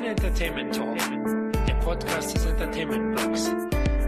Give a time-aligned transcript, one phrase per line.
[0.00, 0.96] Mein Entertainment Talk,
[1.66, 3.50] der Podcast des Entertainment Blogs.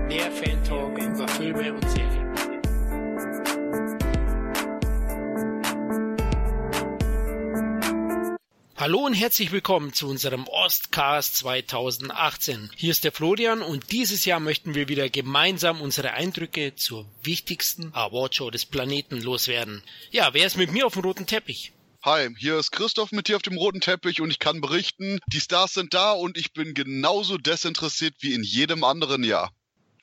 [0.09, 2.35] Mehr Fan Talk über Filme und Serien.
[8.79, 12.71] Hallo und herzlich willkommen zu unserem Ostcast 2018.
[12.75, 17.93] Hier ist der Florian und dieses Jahr möchten wir wieder gemeinsam unsere Eindrücke zur wichtigsten
[17.93, 19.83] Awardshow des Planeten loswerden.
[20.11, 21.73] Ja, wer ist mit mir auf dem roten Teppich?
[22.05, 25.39] Hi, hier ist Christoph mit dir auf dem roten Teppich und ich kann berichten, die
[25.39, 29.53] Stars sind da und ich bin genauso desinteressiert wie in jedem anderen Jahr.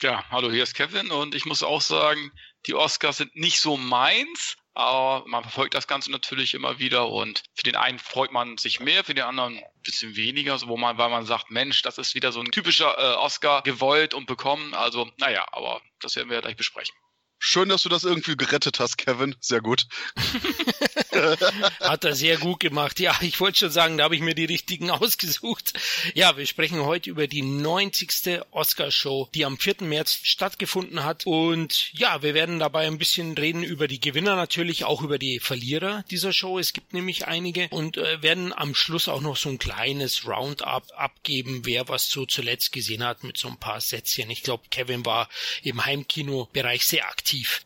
[0.02, 2.32] Ja, hallo, hier ist Kevin und ich muss auch sagen,
[2.68, 7.44] die Oscars sind nicht so meins, aber man verfolgt das Ganze natürlich immer wieder und
[7.54, 10.98] für den einen freut man sich mehr, für den anderen ein bisschen weniger, wo man,
[10.98, 14.74] weil man sagt, Mensch, das ist wieder so ein typischer äh, Oscar gewollt und bekommen.
[14.74, 16.96] Also, naja, aber das werden wir ja gleich besprechen.
[17.40, 19.36] Schön, dass du das irgendwie gerettet hast, Kevin.
[19.40, 19.86] Sehr gut.
[21.80, 23.00] Hat er sehr gut gemacht.
[23.00, 25.74] Ja, ich wollte schon sagen, da habe ich mir die richtigen ausgesucht.
[26.14, 28.42] Ja, wir sprechen heute über die 90.
[28.52, 29.76] Oscar-Show, die am 4.
[29.82, 31.26] März stattgefunden hat.
[31.26, 35.40] Und ja, wir werden dabei ein bisschen reden über die Gewinner natürlich, auch über die
[35.40, 36.60] Verlierer dieser Show.
[36.60, 40.84] Es gibt nämlich einige und äh, werden am Schluss auch noch so ein kleines Roundup
[40.96, 44.30] abgeben, wer was so zuletzt gesehen hat mit so ein paar Sätzchen.
[44.30, 45.30] Ich glaube, Kevin war
[45.64, 47.62] im Heimkino-Bereich sehr aktiv aktiv.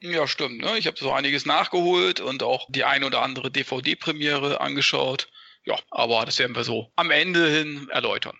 [0.00, 0.60] Ja, stimmt.
[0.60, 0.78] Ne?
[0.78, 5.28] Ich habe so einiges nachgeholt und auch die ein oder andere DVD-Premiere angeschaut.
[5.64, 8.38] Ja, aber das werden wir so am Ende hin erläutern.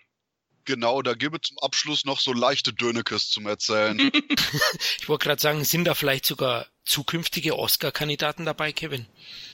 [0.67, 3.97] Genau, da gibt es zum Abschluss noch so leichte Dönekes zum Erzählen.
[4.99, 9.05] ich wollte gerade sagen, sind da vielleicht sogar zukünftige Oscar-Kandidaten dabei, Kevin?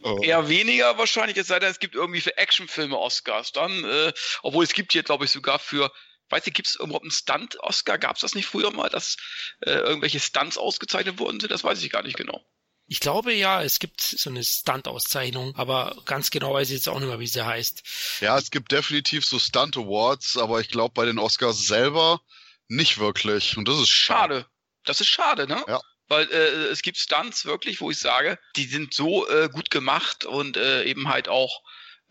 [0.02, 0.20] Oh.
[0.24, 4.64] Eher weniger wahrscheinlich, es sei denn, es gibt irgendwie für Actionfilme Oscars dann, äh, obwohl
[4.64, 5.92] es gibt hier, glaube ich, sogar für
[6.34, 7.98] weiß ich, gibt es überhaupt einen Stunt-Oscar?
[7.98, 9.18] Gab es das nicht früher mal, dass
[9.62, 11.52] äh, irgendwelche Stunts ausgezeichnet worden sind?
[11.52, 12.44] Das weiß ich gar nicht genau.
[12.88, 17.00] Ich glaube ja, es gibt so eine Stunt-Auszeichnung, aber ganz genau weiß ich jetzt auch
[17.00, 17.84] nicht mehr, wie sie heißt.
[18.22, 22.22] Ja, es gibt definitiv so Stunt-Awards, aber ich glaube bei den Oscars selber
[22.68, 23.56] nicht wirklich.
[23.56, 24.42] Und das ist schade.
[24.42, 24.48] schade.
[24.86, 25.64] Das ist schade, ne?
[25.68, 25.82] Ja.
[26.08, 30.26] Weil äh, es gibt Stunts wirklich, wo ich sage, die sind so äh, gut gemacht
[30.26, 31.62] und äh, eben halt auch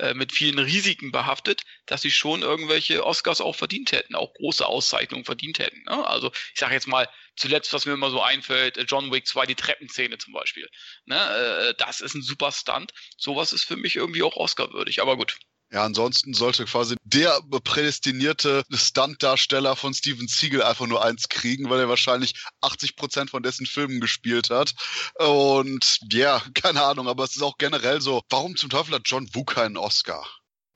[0.03, 4.67] äh, mit vielen Risiken behaftet, dass sie schon irgendwelche Oscars auch verdient hätten, auch große
[4.67, 5.81] Auszeichnungen verdient hätten.
[5.85, 6.05] Ne?
[6.05, 9.47] Also ich sage jetzt mal, zuletzt, was mir immer so einfällt, äh, John Wick 2,
[9.47, 10.69] die Treppenszene zum Beispiel.
[11.05, 11.17] Ne?
[11.17, 12.93] Äh, das ist ein super Stunt.
[13.17, 15.39] Sowas ist für mich irgendwie auch Oscar-würdig, aber gut.
[15.73, 21.81] Ja, ansonsten sollte quasi der prädestinierte Stuntdarsteller von Steven Siegel einfach nur eins kriegen, weil
[21.81, 24.75] er wahrscheinlich 80 Prozent von dessen Filmen gespielt hat.
[25.19, 29.27] Und ja, keine Ahnung, aber es ist auch generell so, warum zum Teufel hat John
[29.33, 30.27] Woo keinen Oscar?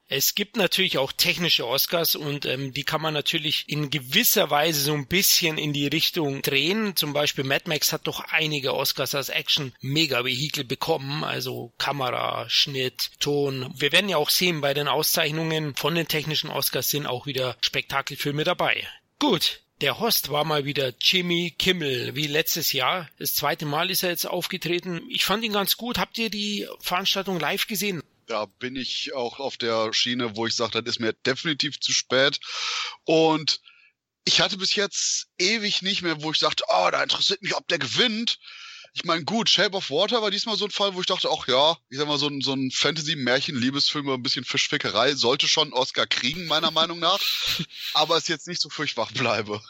[0.09, 4.81] Es gibt natürlich auch technische Oscars und ähm, die kann man natürlich in gewisser Weise
[4.81, 6.95] so ein bisschen in die Richtung drehen.
[6.95, 13.73] Zum Beispiel Mad Max hat doch einige Oscars als Action-Mega-Vehikel bekommen, also Kamera, Schnitt, Ton.
[13.77, 17.57] Wir werden ja auch sehen, bei den Auszeichnungen von den technischen Oscars sind auch wieder
[17.61, 18.87] Spektakelfilme dabei.
[19.19, 23.11] Gut, der Host war mal wieder Jimmy Kimmel, wie letztes Jahr.
[23.19, 25.03] Das zweite Mal ist er jetzt aufgetreten.
[25.09, 25.99] Ich fand ihn ganz gut.
[25.99, 28.03] Habt ihr die Veranstaltung live gesehen?
[28.27, 31.93] Da bin ich auch auf der Schiene, wo ich sage, das ist mir definitiv zu
[31.93, 32.41] spät.
[33.05, 33.61] Und
[34.25, 37.67] ich hatte bis jetzt ewig nicht mehr, wo ich sagte, oh, da interessiert mich, ob
[37.69, 38.39] der gewinnt.
[38.93, 41.47] Ich meine, gut, Shape of Water war diesmal so ein Fall, wo ich dachte, ach
[41.47, 46.07] ja, ich sag mal, so ein, so ein Fantasy-Märchen-Liebesfilm, ein bisschen Fischfickerei, sollte schon Oscar
[46.07, 47.21] kriegen, meiner Meinung nach.
[47.95, 49.61] Aber es jetzt nicht so furchtbar bleibe.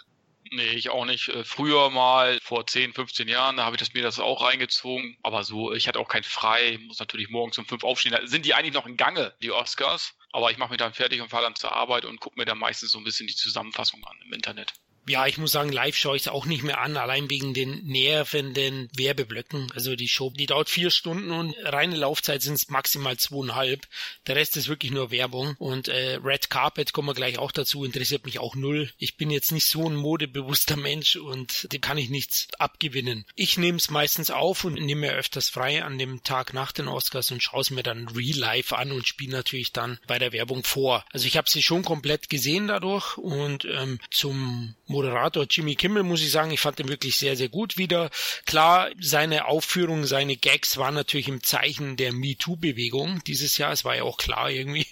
[0.50, 1.28] Nee, ich auch nicht.
[1.28, 5.16] Äh, früher mal, vor 10, 15 Jahren, da habe ich das, mir das auch reingezogen.
[5.22, 8.12] Aber so, ich hatte auch kein Frei, muss natürlich morgens um fünf aufstehen.
[8.12, 10.14] Da sind die eigentlich noch in Gange, die Oscars.
[10.32, 12.58] Aber ich mache mich dann fertig und fahre dann zur Arbeit und gucke mir dann
[12.58, 14.74] meistens so ein bisschen die Zusammenfassung an im Internet
[15.06, 17.84] ja, ich muss sagen, live schaue ich es auch nicht mehr an, allein wegen den
[17.86, 19.70] nervenden Werbeblöcken.
[19.74, 23.86] Also die Show, die dauert vier Stunden und reine Laufzeit sind es maximal zweieinhalb.
[24.26, 25.54] Der Rest ist wirklich nur Werbung.
[25.58, 28.90] Und äh, Red Carpet kommen wir gleich auch dazu, interessiert mich auch null.
[28.98, 33.24] Ich bin jetzt nicht so ein modebewusster Mensch und dem kann ich nichts abgewinnen.
[33.34, 36.88] Ich nehme es meistens auf und nehme mir öfters frei an dem Tag nach den
[36.88, 40.32] Oscars und schaue es mir dann real life an und spiele natürlich dann bei der
[40.32, 41.04] Werbung vor.
[41.12, 46.22] Also ich habe sie schon komplett gesehen dadurch und ähm, zum Moderator Jimmy Kimmel, muss
[46.22, 48.08] ich sagen, ich fand ihn wirklich sehr, sehr gut wieder.
[48.46, 53.72] Klar, seine Aufführung, seine Gags waren natürlich im Zeichen der MeToo-Bewegung dieses Jahr.
[53.72, 54.86] Es war ja auch klar irgendwie.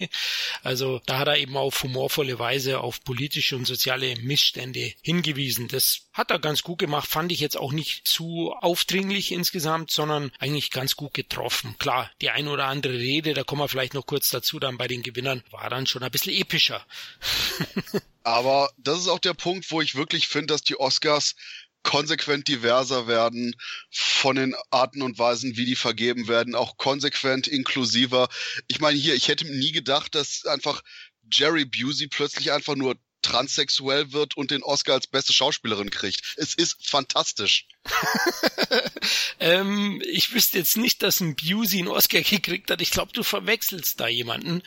[0.62, 5.68] Also da hat er eben auf humorvolle Weise auf politische und soziale Missstände hingewiesen.
[5.68, 10.32] Das hat er ganz gut gemacht, fand ich jetzt auch nicht zu aufdringlich insgesamt, sondern
[10.38, 11.76] eigentlich ganz gut getroffen.
[11.78, 14.86] Klar, die ein oder andere Rede, da kommen wir vielleicht noch kurz dazu, dann bei
[14.86, 16.84] den Gewinnern, war dann schon ein bisschen epischer.
[18.24, 21.34] Aber das ist auch der Punkt, wo ich wirklich finde, dass die Oscars
[21.82, 23.54] konsequent diverser werden
[23.90, 28.28] von den Arten und Weisen, wie die vergeben werden, auch konsequent inklusiver.
[28.66, 30.82] Ich meine hier, ich hätte nie gedacht, dass einfach
[31.30, 36.34] Jerry Busey plötzlich einfach nur transsexuell wird und den Oscar als beste Schauspielerin kriegt.
[36.36, 37.66] Es ist fantastisch.
[39.40, 42.80] ähm, ich wüsste jetzt nicht, dass ein Busey einen Oscar gekriegt hat.
[42.80, 44.62] Ich glaube, du verwechselst da jemanden.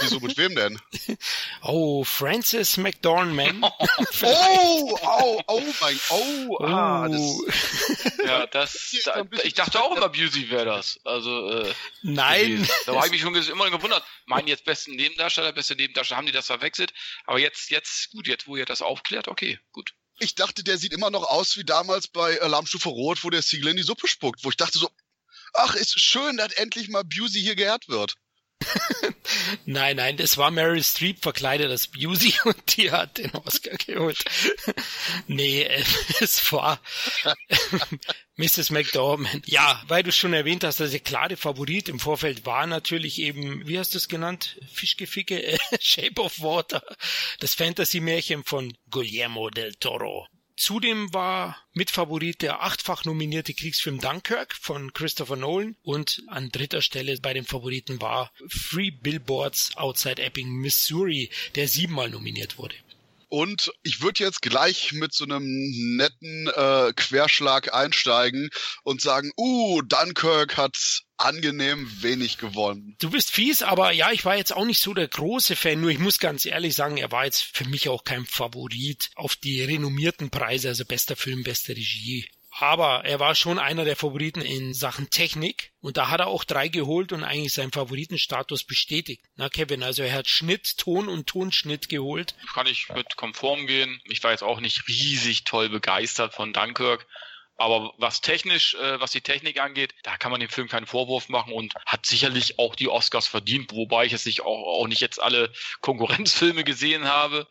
[0.00, 0.80] Wieso mit wem denn?
[1.62, 3.62] Oh, Francis McDormand.
[4.22, 7.44] oh, oh, oh mein, oh, ah, oh.
[7.46, 10.98] das, ja, das, da, ich dachte auch immer Busey wäre das.
[11.04, 12.68] Also, äh, nein.
[12.86, 14.04] Da habe ich mich schon immer gewundert.
[14.26, 16.92] Meinen jetzt besten Nebendarsteller, beste Nebendarsteller, haben die das verwechselt?
[17.24, 19.94] Aber jetzt, jetzt, gut, jetzt, wo ihr das aufklärt, okay, gut.
[20.18, 23.68] Ich dachte, der sieht immer noch aus wie damals bei Alarmstufe Rot, wo der Siegel
[23.68, 24.90] in die Suppe spuckt, wo ich dachte so,
[25.54, 28.14] ach, ist schön, dass endlich mal Busey hier geehrt wird.
[29.66, 34.24] nein, nein, das war Meryl Streep verkleidet als Busey und die hat den Oscar geholt.
[35.26, 35.84] nee, äh,
[36.20, 36.80] es war
[38.36, 38.70] Mrs.
[38.70, 39.46] McDormand.
[39.46, 43.66] Ja, weil du schon erwähnt hast, dass der klare Favorit im Vorfeld war natürlich eben,
[43.66, 44.58] wie hast du es genannt?
[44.72, 46.82] Fischgeficke, Shape of Water.
[47.40, 50.26] Das Fantasy-Märchen von Guillermo del Toro.
[50.62, 57.18] Zudem war Mitfavorit der achtfach nominierte Kriegsfilm Dunkirk von Christopher Nolan und an dritter Stelle
[57.20, 62.76] bei den Favoriten war Free Billboards Outside Epping, Missouri, der siebenmal nominiert wurde.
[63.32, 65.42] Und ich würde jetzt gleich mit so einem
[65.96, 68.50] netten äh, Querschlag einsteigen
[68.82, 70.76] und sagen, uh, Dunkirk hat
[71.16, 72.94] angenehm wenig gewonnen.
[73.00, 75.88] Du bist fies, aber ja, ich war jetzt auch nicht so der große Fan, nur
[75.88, 79.62] ich muss ganz ehrlich sagen, er war jetzt für mich auch kein Favorit auf die
[79.62, 82.28] renommierten Preise, also bester Film, beste Regie
[82.62, 86.44] aber er war schon einer der Favoriten in Sachen Technik und da hat er auch
[86.44, 89.24] drei geholt und eigentlich seinen Favoritenstatus bestätigt.
[89.34, 92.36] Na Kevin, also er hat Schnitt, Ton und Tonschnitt geholt.
[92.54, 94.00] Kann ich mit konform gehen.
[94.04, 97.04] Ich war jetzt auch nicht riesig toll begeistert von Dunkirk.
[97.56, 101.28] Aber was technisch, äh, was die Technik angeht, da kann man dem Film keinen Vorwurf
[101.28, 105.00] machen und hat sicherlich auch die Oscars verdient, wobei ich jetzt nicht auch, auch nicht
[105.00, 107.48] jetzt alle Konkurrenzfilme gesehen habe.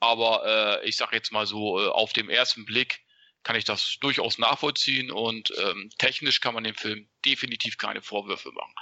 [0.00, 3.05] Aber äh, ich sag jetzt mal so, äh, auf dem ersten Blick
[3.46, 8.50] kann ich das durchaus nachvollziehen und ähm, technisch kann man dem Film definitiv keine Vorwürfe
[8.50, 8.74] machen.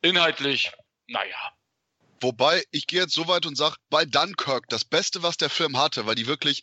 [0.00, 0.70] Inhaltlich,
[1.08, 1.52] naja.
[2.20, 5.76] Wobei, ich gehe jetzt so weit und sage, bei Dunkirk, das Beste, was der Film
[5.76, 6.62] hatte, war die wirklich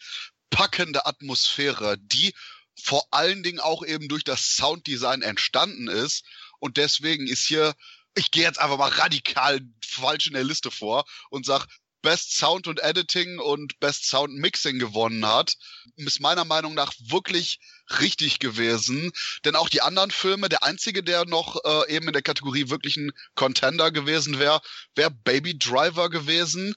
[0.49, 2.33] packende Atmosphäre, die
[2.81, 6.23] vor allen Dingen auch eben durch das Sounddesign entstanden ist.
[6.59, 7.75] Und deswegen ist hier,
[8.15, 11.65] ich gehe jetzt einfach mal radikal falsch in der Liste vor und sage,
[12.01, 15.55] Best Sound und Editing und Best Sound Mixing gewonnen hat,
[15.97, 17.59] ist meiner Meinung nach wirklich
[17.99, 19.11] richtig gewesen.
[19.45, 22.97] Denn auch die anderen Filme, der einzige, der noch äh, eben in der Kategorie wirklich
[22.97, 24.61] ein Contender gewesen wäre,
[24.95, 26.75] wäre Baby Driver gewesen,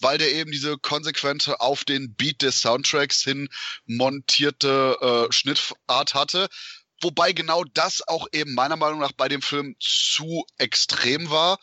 [0.00, 3.48] weil der eben diese konsequente auf den Beat des Soundtracks hin
[3.86, 6.48] montierte äh, Schnittart hatte.
[7.04, 11.58] Wobei genau das auch eben meiner Meinung nach bei dem Film zu extrem war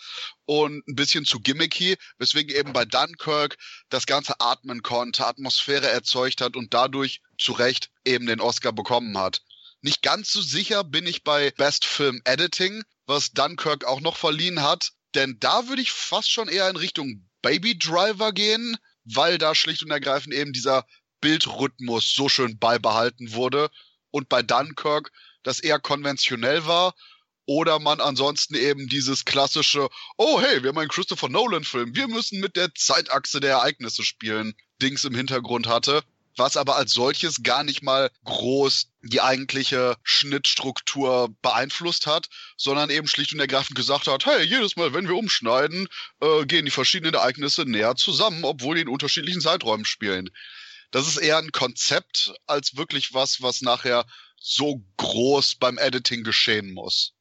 [0.46, 3.58] und ein bisschen zu gimmicky, weswegen eben bei Dunkirk
[3.90, 9.18] das Ganze atmen konnte, Atmosphäre erzeugt hat und dadurch zu Recht eben den Oscar bekommen
[9.18, 9.42] hat.
[9.82, 14.62] Nicht ganz so sicher bin ich bei Best Film Editing, was Dunkirk auch noch verliehen
[14.62, 19.56] hat, denn da würde ich fast schon eher in Richtung Baby Driver gehen, weil da
[19.56, 20.86] schlicht und ergreifend eben dieser
[21.20, 23.72] Bildrhythmus so schön beibehalten wurde
[24.12, 25.12] und bei Dunkirk
[25.44, 26.94] das eher konventionell war.
[27.46, 32.40] Oder man ansonsten eben dieses klassische, oh hey, wir haben einen Christopher Nolan-Film, wir müssen
[32.40, 36.04] mit der Zeitachse der Ereignisse spielen, Dings im Hintergrund hatte,
[36.38, 43.08] was aber als solches gar nicht mal groß die eigentliche Schnittstruktur beeinflusst hat, sondern eben
[43.08, 45.88] schlicht und ergreifend gesagt hat, hey, jedes Mal, wenn wir umschneiden,
[46.22, 50.30] äh, gehen die verschiedenen Ereignisse näher zusammen, obwohl die in unterschiedlichen Zeiträumen spielen.
[50.92, 54.06] Das ist eher ein Konzept als wirklich was, was nachher
[54.42, 57.14] so groß beim Editing geschehen muss.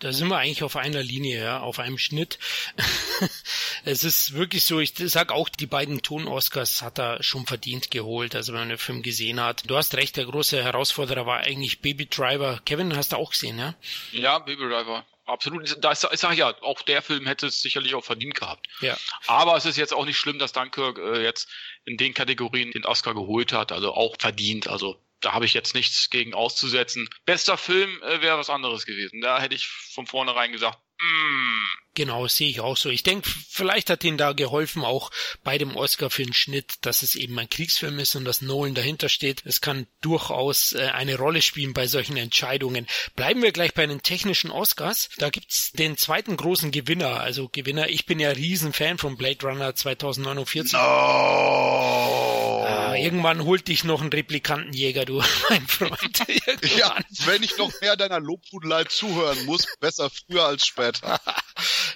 [0.00, 2.38] Da sind wir eigentlich auf einer Linie, ja, auf einem Schnitt.
[3.84, 8.36] es ist wirklich so, ich sag auch, die beiden Ton-Oscars hat er schon verdient geholt,
[8.36, 9.68] also wenn man den Film gesehen hat.
[9.68, 12.60] Du hast recht, der große Herausforderer war eigentlich Baby Driver.
[12.64, 13.74] Kevin, hast du auch gesehen, ja?
[14.12, 15.04] Ja, Baby Driver.
[15.26, 15.76] Absolut.
[15.84, 18.66] Da ist, ich sage ja, auch der Film hätte es sicherlich auch verdient gehabt.
[18.80, 18.96] Ja.
[19.26, 21.48] Aber es ist jetzt auch nicht schlimm, dass Dunkirk äh, jetzt
[21.84, 24.68] in den Kategorien den Oscar geholt hat, also auch verdient.
[24.68, 27.08] Also da habe ich jetzt nichts gegen auszusetzen.
[27.24, 29.20] Bester Film äh, wäre was anderes gewesen.
[29.20, 31.64] Da hätte ich von vornherein gesagt, mm.
[31.98, 32.90] Genau, sehe ich auch so.
[32.90, 35.10] Ich denke, vielleicht hat ihnen da geholfen, auch
[35.42, 38.76] bei dem Oscar für den Schnitt, dass es eben ein Kriegsfilm ist und dass Nolan
[38.76, 39.42] dahinter steht.
[39.44, 42.86] Es kann durchaus äh, eine Rolle spielen bei solchen Entscheidungen.
[43.16, 45.08] Bleiben wir gleich bei den technischen Oscars.
[45.18, 47.18] Da gibt's den zweiten großen Gewinner.
[47.18, 50.74] Also Gewinner, ich bin ja Riesenfan von Blade Runner 2049.
[50.74, 52.64] No.
[52.96, 56.22] irgendwann holt dich noch ein Replikantenjäger, du, mein Freund.
[56.78, 61.20] ja, wenn ich noch mehr deiner Lobhudelei zuhören muss, besser früher als später.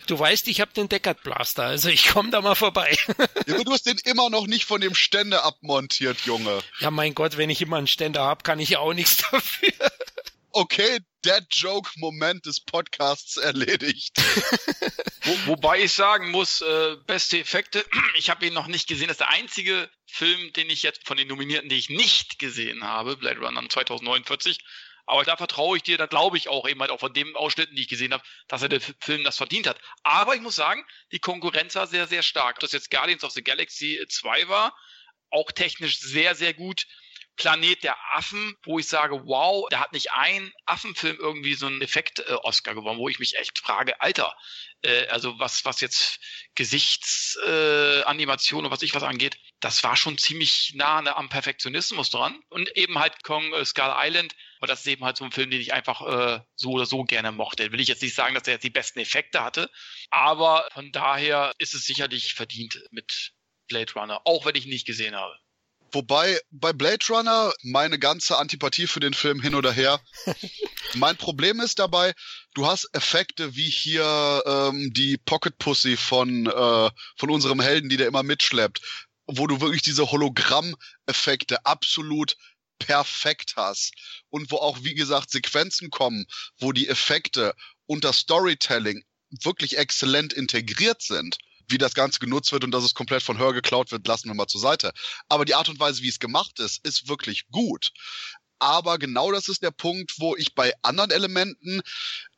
[0.06, 2.96] du weißt, ich habe den Deckard Blaster, also ich komme da mal vorbei.
[3.46, 6.62] ja, aber du hast den immer noch nicht von dem Ständer abmontiert, Junge.
[6.80, 9.72] Ja, mein Gott, wenn ich immer einen Ständer hab, kann ich ja auch nichts dafür.
[10.54, 14.18] Okay, Dead Joke Moment des Podcasts erledigt.
[15.22, 17.84] Wo, wobei ich sagen muss, äh, beste Effekte,
[18.16, 19.08] ich habe ihn noch nicht gesehen.
[19.08, 22.84] Das ist der einzige Film, den ich jetzt von den Nominierten, die ich nicht gesehen
[22.84, 24.58] habe, Blade Runner 2049.
[25.06, 27.75] Aber da vertraue ich dir, da glaube ich auch eben halt auch von den Ausschnitten,
[27.75, 29.78] die ich gesehen habe, dass er der Film das verdient hat.
[30.02, 32.56] Aber ich muss sagen, die Konkurrenz war sehr, sehr stark.
[32.56, 34.76] Ob das jetzt Guardians of the Galaxy 2 war,
[35.30, 36.87] auch technisch sehr, sehr gut.
[37.37, 41.83] Planet der Affen, wo ich sage, wow, da hat nicht ein Affenfilm irgendwie so einen
[41.83, 44.37] Effekt-Oscar äh, gewonnen, wo ich mich echt frage, Alter,
[44.83, 46.21] äh, also was, was jetzt
[46.55, 52.39] Gesichtsanimation äh, und was ich was angeht, das war schon ziemlich nah am Perfektionismus dran.
[52.51, 55.51] Und eben halt Kong äh, Skull Island, aber das ist eben halt so ein Film,
[55.51, 57.73] den ich einfach äh, so oder so gerne mochte.
[57.73, 59.71] Will ich jetzt nicht sagen, dass er jetzt die besten Effekte hatte,
[60.11, 63.33] aber von daher ist es sicherlich verdient mit
[63.69, 65.35] Blade Runner, auch wenn ich ihn nicht gesehen habe.
[65.92, 70.00] Wobei bei Blade Runner meine ganze Antipathie für den Film hin oder her.
[70.94, 72.14] mein Problem ist dabei,
[72.54, 77.99] du hast Effekte wie hier ähm, die Pocket Pussy von, äh, von unserem Helden, die
[77.99, 78.80] der immer mitschleppt,
[79.26, 82.37] wo du wirklich diese Hologramm-Effekte absolut
[82.78, 83.92] perfekt hast.
[84.30, 86.25] Und wo auch, wie gesagt, Sequenzen kommen,
[86.58, 89.04] wo die Effekte und das Storytelling
[89.42, 91.37] wirklich exzellent integriert sind
[91.73, 94.35] wie das Ganze genutzt wird und dass es komplett von Hör geklaut wird, lassen wir
[94.35, 94.93] mal zur Seite.
[95.29, 97.91] Aber die Art und Weise, wie es gemacht ist, ist wirklich gut.
[98.59, 101.83] Aber genau das ist der Punkt, wo ich bei anderen Elementen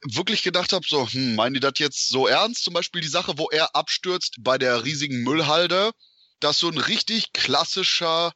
[0.02, 2.64] wirklich gedacht habe, so, hm, meinen die das jetzt so ernst?
[2.64, 5.90] Zum Beispiel die Sache, wo er abstürzt bei der riesigen Müllhalde,
[6.40, 8.32] dass so ein richtig klassischer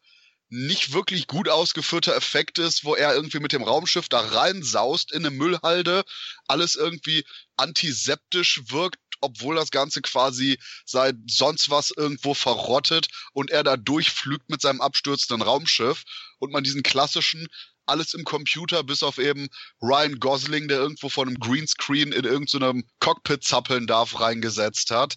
[0.50, 5.24] nicht wirklich gut ausgeführter Effekt ist, wo er irgendwie mit dem Raumschiff da reinsaust in
[5.24, 6.04] eine Müllhalde,
[6.46, 7.24] alles irgendwie
[7.56, 14.48] antiseptisch wirkt, obwohl das Ganze quasi seit sonst was irgendwo verrottet und er da durchflügt
[14.48, 16.04] mit seinem abstürzenden Raumschiff
[16.38, 17.48] und man diesen klassischen
[17.88, 19.48] alles im Computer, bis auf eben
[19.80, 25.16] Ryan Gosling, der irgendwo von einem Greenscreen in irgendeinem Cockpit zappeln darf, reingesetzt hat.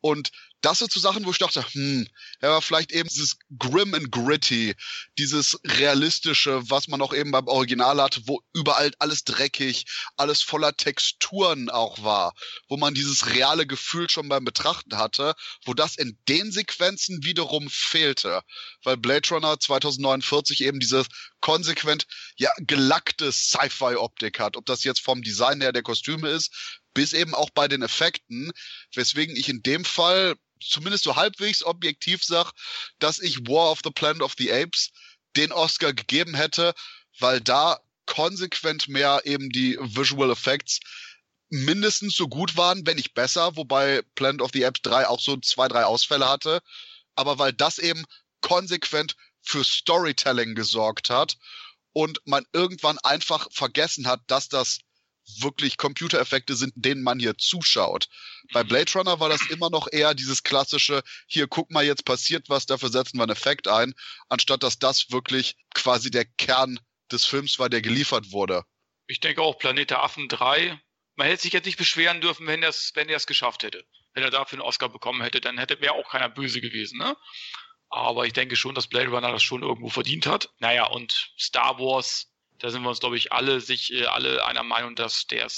[0.00, 2.06] Und das sind so Sachen, wo ich dachte, hm,
[2.40, 4.74] er war vielleicht eben dieses grim and gritty,
[5.16, 9.86] dieses realistische, was man auch eben beim Original hatte, wo überall alles dreckig,
[10.16, 12.34] alles voller Texturen auch war,
[12.68, 15.34] wo man dieses reale Gefühl schon beim Betrachten hatte,
[15.64, 18.42] wo das in den Sequenzen wiederum fehlte,
[18.82, 21.04] weil Blade Runner 2049 eben diese
[21.40, 27.12] konsequent, ja, gelackte Sci-Fi-Optik hat, ob das jetzt vom Design her der Kostüme ist, bis
[27.12, 28.50] eben auch bei den Effekten,
[28.94, 32.52] weswegen ich in dem Fall zumindest so halbwegs objektiv sag,
[32.98, 34.90] dass ich War of the Planet of the Apes
[35.36, 36.74] den Oscar gegeben hätte,
[37.18, 40.80] weil da konsequent mehr eben die Visual Effects
[41.50, 45.36] mindestens so gut waren, wenn nicht besser, wobei Planet of the Apes 3 auch so
[45.38, 46.60] zwei, drei Ausfälle hatte.
[47.14, 48.04] Aber weil das eben
[48.40, 51.36] konsequent für Storytelling gesorgt hat
[51.92, 54.80] und man irgendwann einfach vergessen hat, dass das
[55.40, 58.08] wirklich Computereffekte sind, denen man hier zuschaut.
[58.52, 58.68] Bei mhm.
[58.68, 62.66] Blade Runner war das immer noch eher dieses klassische, hier guck mal, jetzt passiert was,
[62.66, 63.94] dafür setzen wir einen Effekt ein,
[64.28, 66.80] anstatt dass das wirklich quasi der Kern
[67.10, 68.64] des Films war, der geliefert wurde.
[69.06, 70.78] Ich denke auch Planet der Affen 3.
[71.16, 73.84] Man hätte sich jetzt nicht beschweren dürfen, wenn er es wenn geschafft hätte.
[74.12, 77.16] Wenn er dafür einen Oscar bekommen hätte, dann hätte wäre auch keiner böse gewesen, ne?
[77.90, 80.50] Aber ich denke schon, dass Blade Runner das schon irgendwo verdient hat.
[80.58, 84.62] Naja, und Star Wars da sind wir uns, glaube ich, alle sich äh, alle einer
[84.62, 85.48] Meinung, dass der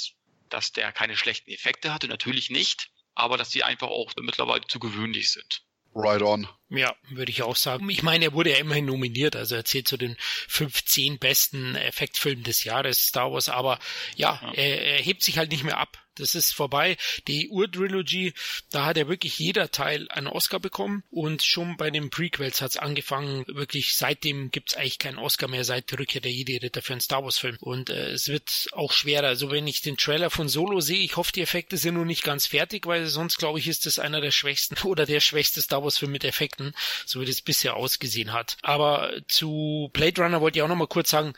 [0.49, 4.80] dass der keine schlechten Effekte hatte, natürlich nicht, aber dass die einfach auch mittlerweile zu
[4.80, 5.62] gewöhnlich sind.
[5.95, 6.49] Right on.
[6.71, 7.89] Ja, würde ich auch sagen.
[7.91, 10.17] Ich meine, er wurde ja immerhin nominiert, also er zählt zu den
[10.49, 13.81] 15 besten Effektfilmen des Jahres Star Wars, aber
[14.15, 14.53] ja, ja.
[14.55, 15.99] Er, er hebt sich halt nicht mehr ab.
[16.21, 16.97] Das ist vorbei.
[17.29, 18.35] Die Ur-Trilogy,
[18.71, 22.77] da hat ja wirklich jeder Teil einen Oscar bekommen und schon bei den Prequels hat's
[22.77, 23.45] angefangen.
[23.47, 27.25] Wirklich seitdem gibt's eigentlich keinen Oscar mehr seit der Rückkehr der Jedi-Ritter für einen Star
[27.25, 27.57] Wars-Film.
[27.61, 29.29] Und äh, es wird auch schwerer.
[29.29, 32.23] Also wenn ich den Trailer von Solo sehe, ich hoffe, die Effekte sind noch nicht
[32.23, 35.83] ganz fertig, weil sonst glaube ich, ist das einer der schwächsten oder der schwächste Star
[35.83, 36.60] Wars-Film mit Effekten,
[37.07, 38.57] so wie das bisher ausgesehen hat.
[38.62, 41.35] Aber zu Blade Runner wollte ich auch noch mal kurz sagen,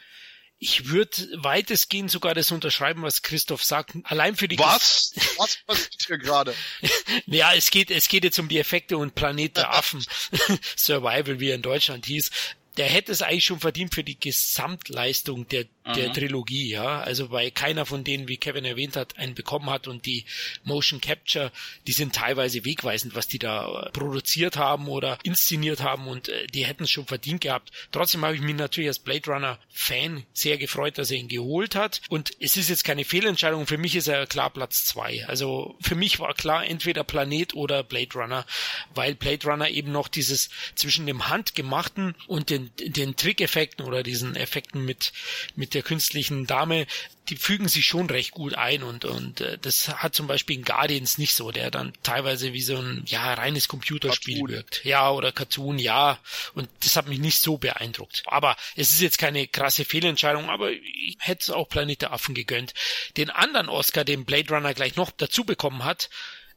[0.64, 3.94] ich würde weitestgehend sogar das unterschreiben, was Christoph sagt.
[4.04, 5.12] Allein für die Was?
[5.36, 6.54] Was passiert hier gerade?
[7.26, 10.04] ja, es geht, es geht jetzt um die Effekte und Planet der Affen.
[10.76, 12.30] Survival, wie er in Deutschland hieß.
[12.76, 16.14] Der hätte es eigentlich schon verdient für die Gesamtleistung der, der mhm.
[16.14, 17.00] Trilogie, ja.
[17.00, 20.24] Also weil keiner von denen, wie Kevin erwähnt hat, einen bekommen hat und die
[20.64, 21.52] Motion Capture,
[21.86, 26.64] die sind teilweise wegweisend, was die da produziert haben oder inszeniert haben und äh, die
[26.64, 27.70] hätten es schon verdient gehabt.
[27.90, 31.74] Trotzdem habe ich mich natürlich als Blade Runner Fan sehr gefreut, dass er ihn geholt
[31.74, 33.66] hat und es ist jetzt keine Fehlentscheidung.
[33.66, 35.26] Für mich ist er klar Platz zwei.
[35.26, 38.46] Also für mich war klar entweder Planet oder Blade Runner,
[38.94, 44.02] weil Blade Runner eben noch dieses zwischen dem handgemachten und den den, den Trick-Effekten oder
[44.02, 45.12] diesen Effekten mit,
[45.56, 46.86] mit der künstlichen Dame,
[47.28, 50.64] die fügen sich schon recht gut ein und, und äh, das hat zum Beispiel in
[50.64, 54.50] Guardians nicht so, der dann teilweise wie so ein ja reines Computerspiel Cartoon.
[54.56, 54.84] wirkt.
[54.84, 56.18] Ja, oder Cartoon, ja.
[56.54, 58.22] Und das hat mich nicht so beeindruckt.
[58.26, 62.34] Aber es ist jetzt keine krasse Fehlentscheidung, aber ich hätte es auch Planet der Affen
[62.34, 62.74] gegönnt.
[63.16, 66.10] Den anderen Oscar, den Blade Runner gleich noch dazu bekommen hat,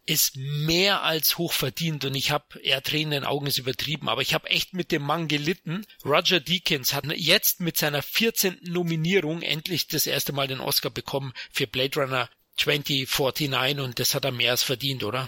[0.05, 4.07] ist mehr als hoch verdient und ich habe eher Tränen in den Augen ist übertrieben,
[4.07, 5.85] aber ich habe echt mit dem Mann gelitten.
[6.03, 8.59] Roger Deakins hat jetzt mit seiner 14.
[8.61, 14.25] Nominierung endlich das erste Mal den Oscar bekommen für Blade Runner 2049 und das hat
[14.25, 15.27] er mehr als verdient, oder?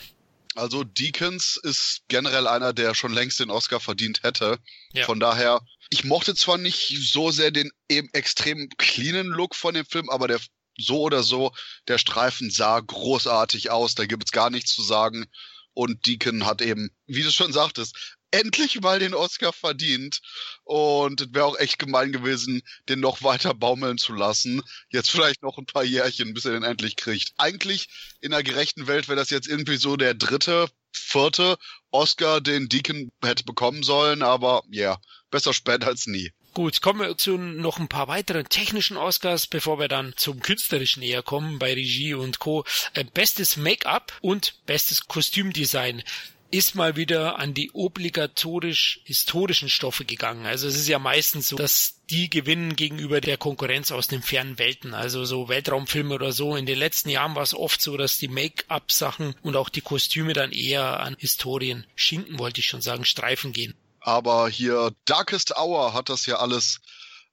[0.56, 4.58] Also Deakins ist generell einer, der schon längst den Oscar verdient hätte.
[4.92, 5.06] Ja.
[5.06, 9.86] Von daher, ich mochte zwar nicht so sehr den eben extrem cleanen Look von dem
[9.86, 10.40] Film, aber der
[10.80, 11.52] so oder so,
[11.88, 15.26] der Streifen sah großartig aus, da gibt es gar nichts zu sagen.
[15.74, 20.22] Und Deacon hat eben, wie du schon sagtest, endlich mal den Oscar verdient.
[20.64, 24.62] Und es wäre auch echt gemein gewesen, den noch weiter baumeln zu lassen.
[24.90, 27.34] Jetzt vielleicht noch ein paar Jährchen, bis er den endlich kriegt.
[27.38, 27.90] Eigentlich
[28.22, 31.58] in einer gerechten Welt wäre das jetzt irgendwie so der dritte, vierte
[31.92, 34.24] Oscar, den Deacon hätte bekommen sollen.
[34.24, 36.32] Aber ja, yeah, besser spät als nie.
[36.58, 41.02] Gut, kommen wir zu noch ein paar weiteren technischen Oscars, bevor wir dann zum künstlerischen
[41.02, 42.66] näher kommen bei Regie und Co.
[42.96, 46.02] Äh, bestes Make-up und bestes Kostümdesign
[46.50, 50.48] ist mal wieder an die obligatorisch historischen Stoffe gegangen.
[50.48, 54.58] Also es ist ja meistens so, dass die gewinnen gegenüber der Konkurrenz aus den fernen
[54.58, 56.56] Welten, also so Weltraumfilme oder so.
[56.56, 60.34] In den letzten Jahren war es oft so, dass die Make-up-Sachen und auch die Kostüme
[60.34, 63.76] dann eher an Historien, Schinken wollte ich schon sagen, Streifen gehen.
[64.08, 66.80] Aber hier Darkest Hour hat das ja alles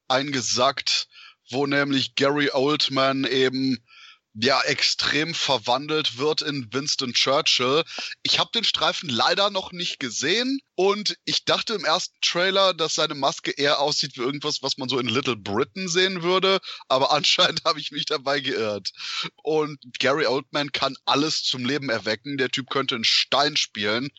[0.09, 1.07] eingesackt,
[1.49, 3.79] wo nämlich Gary Oldman eben
[4.35, 7.85] ja extrem verwandelt wird in Winston Churchill.
[8.25, 12.97] Ich habe den Streifen leider noch nicht gesehen und ich dachte im ersten Trailer, dass
[12.97, 16.59] seine Maske eher aussieht wie irgendwas, was man so in Little Britain sehen würde,
[16.89, 18.91] aber anscheinend habe ich mich dabei geirrt.
[19.45, 22.37] Und Gary Oldman kann alles zum Leben erwecken.
[22.37, 24.11] Der Typ könnte einen Stein spielen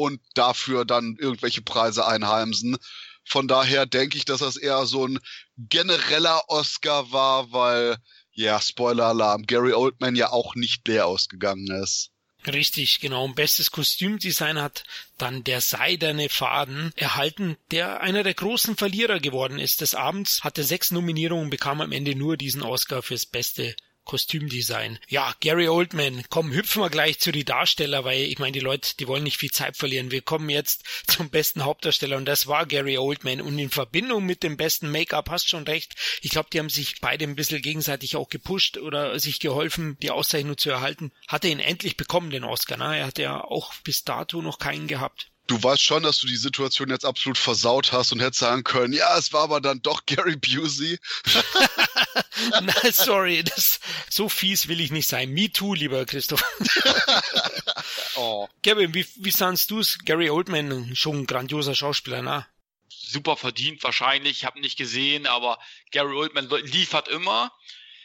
[0.00, 2.78] und dafür dann irgendwelche Preise einheimsen.
[3.22, 5.18] Von daher denke ich, dass das eher so ein
[5.58, 7.98] genereller Oscar war, weil,
[8.32, 12.12] ja, Spoiler-Alarm, Gary Oldman ja auch nicht leer ausgegangen ist.
[12.46, 13.26] Richtig, genau.
[13.26, 14.84] Und bestes Kostümdesign hat
[15.18, 20.64] dann der seidene Faden erhalten, der einer der großen Verlierer geworden ist des Abends, hatte
[20.64, 23.76] sechs Nominierungen, bekam am Ende nur diesen Oscar fürs beste
[24.10, 24.98] Kostümdesign.
[25.06, 28.96] Ja, Gary Oldman, komm, hüpfen wir gleich zu die Darsteller, weil ich meine, die Leute,
[28.98, 30.10] die wollen nicht viel Zeit verlieren.
[30.10, 33.40] Wir kommen jetzt zum besten Hauptdarsteller und das war Gary Oldman.
[33.40, 35.94] Und in Verbindung mit dem besten Make-up hast schon recht.
[36.22, 40.10] Ich glaube, die haben sich beide ein bisschen gegenseitig auch gepusht oder sich geholfen, die
[40.10, 41.12] Auszeichnung zu erhalten.
[41.28, 42.78] Hat er ihn endlich bekommen, den Oscar.
[42.78, 42.98] Ne?
[42.98, 46.36] Er hat ja auch bis dato noch keinen gehabt du weißt schon, dass du die
[46.36, 50.06] Situation jetzt absolut versaut hast und hättest sagen können, ja, es war aber dann doch
[50.06, 51.00] Gary Busey.
[52.62, 55.30] Nein, sorry, das, so fies will ich nicht sein.
[55.30, 56.42] Me too, lieber Christoph.
[58.16, 58.48] oh.
[58.62, 59.98] Gavin, wie, wie sahst du es?
[60.04, 62.46] Gary Oldman, schon ein grandioser Schauspieler, na?
[62.88, 65.58] Super verdient wahrscheinlich, ich habe nicht gesehen, aber
[65.90, 67.52] Gary Oldman liefert immer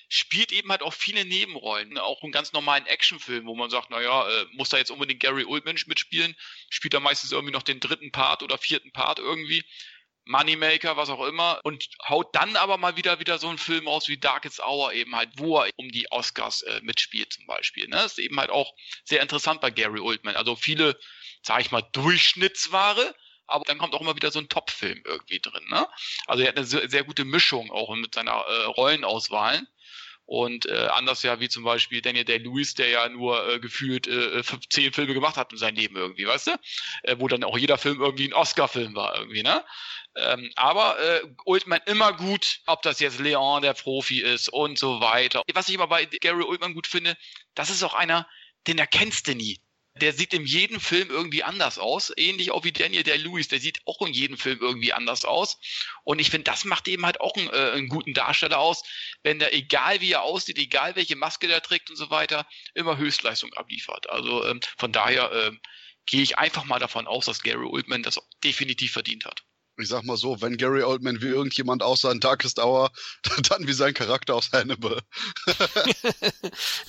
[0.08, 1.90] spielt eben halt auch viele Nebenrollen.
[1.90, 2.04] Ne?
[2.04, 5.46] Auch in ganz normalen Actionfilmen, wo man sagt, naja, äh, muss da jetzt unbedingt Gary
[5.46, 6.36] Oldman mitspielen?
[6.70, 9.64] Spielt er meistens irgendwie noch den dritten Part oder vierten Part irgendwie.
[10.26, 14.08] Moneymaker, was auch immer, und haut dann aber mal wieder wieder so einen Film aus
[14.08, 17.88] wie Darkest Hour eben halt, wo er um die Oscars äh, mitspielt zum Beispiel.
[17.88, 17.98] Ne?
[17.98, 20.36] Das ist eben halt auch sehr interessant bei Gary Oldman.
[20.36, 21.00] Also viele,
[21.42, 23.16] sag ich mal, Durchschnittsware,
[23.48, 25.64] aber dann kommt auch immer wieder so ein Top-Film irgendwie drin.
[25.70, 25.88] Ne?
[26.26, 29.68] Also er hat eine sehr, sehr gute Mischung auch mit seiner äh, Rollenauswahlen.
[30.26, 34.42] Und äh, anders ja wie zum Beispiel Daniel Day-Lewis, der ja nur äh, gefühlt äh,
[34.70, 36.52] zehn Filme gemacht hat in seinem Leben irgendwie, weißt du?
[37.04, 39.64] Äh, wo dann auch jeder Film irgendwie ein Oscar-Film war irgendwie, ne?
[40.18, 45.02] Ähm, aber äh, Oldman immer gut, ob das jetzt Leon der Profi ist und so
[45.02, 45.44] weiter.
[45.54, 47.18] Was ich aber bei Gary Oldman gut finde,
[47.54, 48.28] das ist auch einer,
[48.66, 49.60] den erkennst du nie
[50.02, 52.12] der sieht in jedem Film irgendwie anders aus.
[52.18, 55.58] Ähnlich auch wie Daniel Day-Lewis, der sieht auch in jedem Film irgendwie anders aus.
[56.04, 58.84] Und ich finde, das macht eben halt auch einen, äh, einen, guten Darsteller aus,
[59.24, 62.98] wenn der, egal wie er aussieht, egal welche Maske der trägt und so weiter, immer
[62.98, 64.10] Höchstleistung abliefert.
[64.10, 65.62] Also ähm, von daher ähm,
[66.06, 69.44] gehe ich einfach mal davon aus, dass Gary Oldman das definitiv verdient hat.
[69.78, 72.92] Ich sag mal so, wenn Gary Oldman wie irgendjemand aussah in Darkest Hour,
[73.50, 75.02] dann wie sein Charakter aus Hannibal.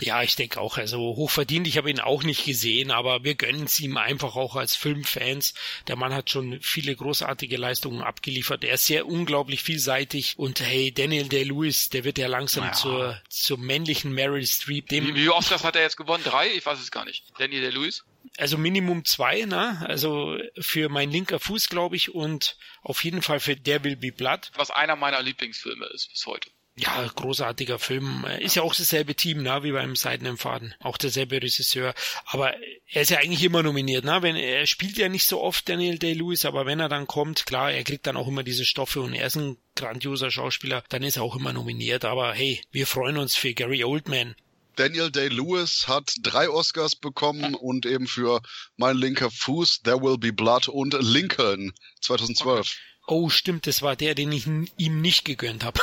[0.01, 0.79] ja, ich denke auch.
[0.79, 4.57] Also hochverdient, ich habe ihn auch nicht gesehen, aber wir gönnen es ihm einfach auch
[4.57, 5.55] als Filmfans.
[5.89, 8.65] Der Mann hat schon viele großartige Leistungen abgeliefert.
[8.65, 12.75] Er ist sehr unglaublich vielseitig und hey, Daniel Day-Lewis, der wird ja langsam naja.
[12.75, 14.89] zur, zur männlichen Meryl Streep.
[14.89, 16.25] Dem wie, wie Oscars hat er jetzt gewonnen?
[16.25, 16.51] Drei?
[16.53, 17.25] Ich weiß es gar nicht.
[17.39, 18.05] Daniel Day-Lewis?
[18.37, 19.85] Also Minimum zwei, ne?
[19.87, 24.13] Also für mein linker Fuß, glaube ich, und auf jeden Fall für Der Will Be
[24.13, 24.51] Blood.
[24.55, 26.51] Was einer meiner Lieblingsfilme ist bis heute.
[26.79, 28.27] Ja, großartiger Film.
[28.39, 30.75] Ist ja auch dasselbe Team, ne, wie beim Seiden im Faden.
[30.81, 31.95] Auch derselbe Regisseur.
[32.27, 32.55] Aber
[32.87, 34.21] er ist ja eigentlich immer nominiert, ne?
[34.21, 37.73] Wenn, er spielt ja nicht so oft Daniel Day-Lewis, aber wenn er dann kommt, klar,
[37.73, 41.17] er kriegt dann auch immer diese Stoffe und er ist ein grandioser Schauspieler, dann ist
[41.17, 42.05] er auch immer nominiert.
[42.05, 44.37] Aber hey, wir freuen uns für Gary Oldman.
[44.77, 48.43] Daniel Day-Lewis hat drei Oscars bekommen und eben für
[48.77, 52.77] Mein linker Fuß, There Will Be Blood und Lincoln 2012.
[53.09, 55.81] Oh, stimmt, das war der, den ich ihm nicht gegönnt habe.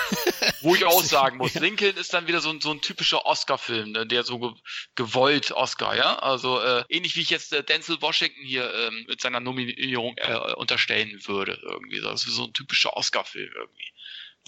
[0.61, 3.93] Wo ich auch sagen muss, Lincoln ist dann wieder so ein, so ein typischer Oscar-Film,
[3.93, 4.51] ne, der so ge
[4.95, 6.19] gewollt Oscar, ja.
[6.19, 10.53] Also äh, ähnlich wie ich jetzt äh, Denzel Washington hier ähm, mit seiner Nominierung äh,
[10.55, 12.01] unterstellen würde, irgendwie.
[12.01, 13.93] Das ist so ein typischer Oscar-Film irgendwie.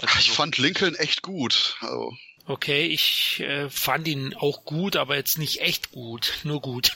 [0.01, 1.77] Also ich so fand Lincoln echt gut.
[1.79, 2.13] Also.
[2.47, 6.95] Okay, ich äh, fand ihn auch gut, aber jetzt nicht echt gut, nur gut.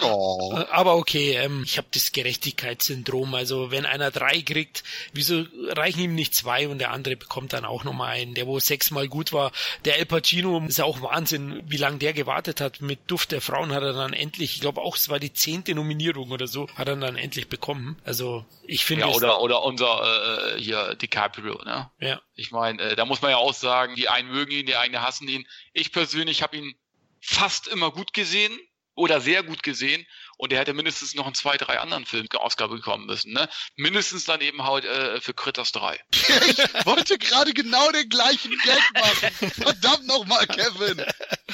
[0.00, 0.54] oh.
[0.70, 3.34] Aber okay, ähm, ich habe das Gerechtigkeitssyndrom.
[3.34, 7.64] Also wenn einer drei kriegt, wieso reichen ihm nicht zwei und der andere bekommt dann
[7.64, 9.50] auch nochmal einen, der wo sechsmal gut war.
[9.84, 12.80] Der El Pacino ist auch Wahnsinn, wie lange der gewartet hat.
[12.80, 15.74] Mit Duft der Frauen hat er dann endlich, ich glaube auch, es war die zehnte
[15.74, 17.98] Nominierung oder so, hat er dann endlich bekommen.
[18.04, 19.06] Also ich finde.
[19.06, 21.90] Ja, oder, oder unser äh, hier DiCaprio, ne?
[21.98, 22.20] Ja.
[22.34, 25.00] Ich meine, äh, da muss man ja auch sagen, die einen mögen ihn, die einen
[25.00, 25.46] hassen ihn.
[25.72, 26.74] Ich persönlich habe ihn
[27.20, 28.58] fast immer gut gesehen
[28.94, 30.06] oder sehr gut gesehen
[30.36, 33.32] und er hätte mindestens noch in zwei, drei anderen Filmen Oscar bekommen müssen.
[33.32, 33.48] Ne?
[33.76, 35.98] Mindestens dann eben halt äh, für Critters 3.
[36.12, 39.50] ich wollte gerade genau den gleichen Gag machen.
[39.52, 40.98] Verdammt nochmal, Kevin.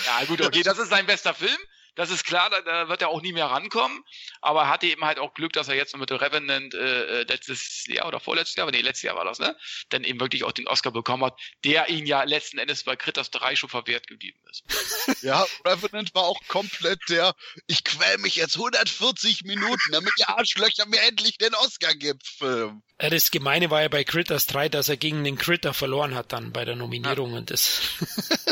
[0.06, 1.58] Ja gut, okay, das ist sein bester Film.
[1.98, 4.04] Das ist klar, da, da, wird er auch nie mehr rankommen.
[4.40, 7.22] Aber er hatte eben halt auch Glück, dass er jetzt mit The Revenant äh, äh,
[7.24, 9.56] letztes Jahr oder vorletztes Jahr, aber nee, letztes Jahr war das, ne?
[9.88, 13.32] Dann eben wirklich auch den Oscar bekommen hat, der ihn ja letzten Endes bei Critters
[13.32, 14.62] 3 schon verwehrt geblieben ist.
[15.22, 17.34] Ja, Revenant war auch komplett der,
[17.66, 22.82] ich quäl mich jetzt 140 Minuten, damit die Arschlöcher mir endlich den Oscar gibt, Film.
[22.98, 26.52] Das Gemeine war ja bei Critters 3, dass er gegen den Critter verloren hat dann
[26.52, 27.38] bei der Nominierung ja.
[27.38, 27.80] und das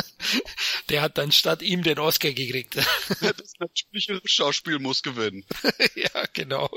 [0.89, 2.77] der hat dann statt ihm den Oscar gekriegt.
[3.37, 5.45] Das natürliche Schauspiel muss gewinnen.
[5.95, 6.71] ja, genau.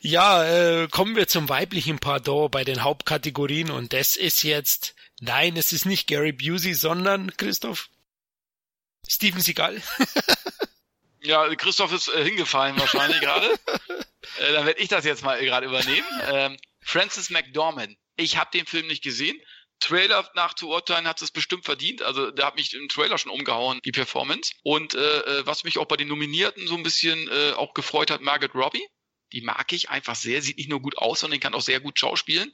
[0.00, 5.56] Ja, äh, kommen wir zum weiblichen Pardon bei den Hauptkategorien und das ist jetzt, nein,
[5.56, 7.88] es ist nicht Gary Busey, sondern Christoph
[9.08, 9.82] Steven Seagal.
[11.20, 13.46] ja, Christoph ist äh, hingefallen wahrscheinlich gerade.
[14.38, 16.06] äh, dann werde ich das jetzt mal gerade übernehmen.
[16.28, 17.96] Ähm, Francis McDormand.
[18.16, 19.40] Ich habe den Film nicht gesehen.
[19.84, 22.02] Trailer nachzuurteilen hat es bestimmt verdient.
[22.02, 24.52] Also da hat mich im Trailer schon umgehauen, die Performance.
[24.62, 28.10] Und äh, äh, was mich auch bei den Nominierten so ein bisschen äh, auch gefreut
[28.10, 28.86] hat, Margaret Robbie.
[29.32, 31.98] Die mag ich einfach sehr, sieht nicht nur gut aus, sondern kann auch sehr gut
[31.98, 32.52] schauspielen.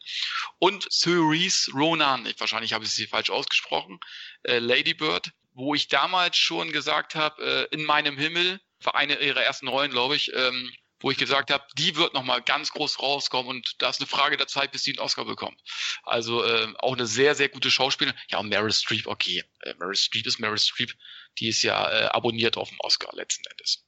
[0.59, 4.01] Und Cerise Ronan, ich, wahrscheinlich habe ich sie falsch ausgesprochen,
[4.45, 9.21] äh, Lady Bird, wo ich damals schon gesagt habe, äh, in meinem Himmel, war eine
[9.21, 13.01] ihrer ersten Rollen, glaube ich, ähm, wo ich gesagt habe, die wird nochmal ganz groß
[13.01, 15.61] rauskommen und da ist eine Frage der Zeit, bis sie einen Oscar bekommt.
[16.03, 18.19] Also äh, auch eine sehr, sehr gute Schauspielerin.
[18.29, 19.43] Ja, und Meryl Streep, okay.
[19.61, 20.93] Äh, Meryl Streep ist Meryl Streep.
[21.39, 23.85] Die ist ja äh, abonniert auf dem Oscar letzten Endes.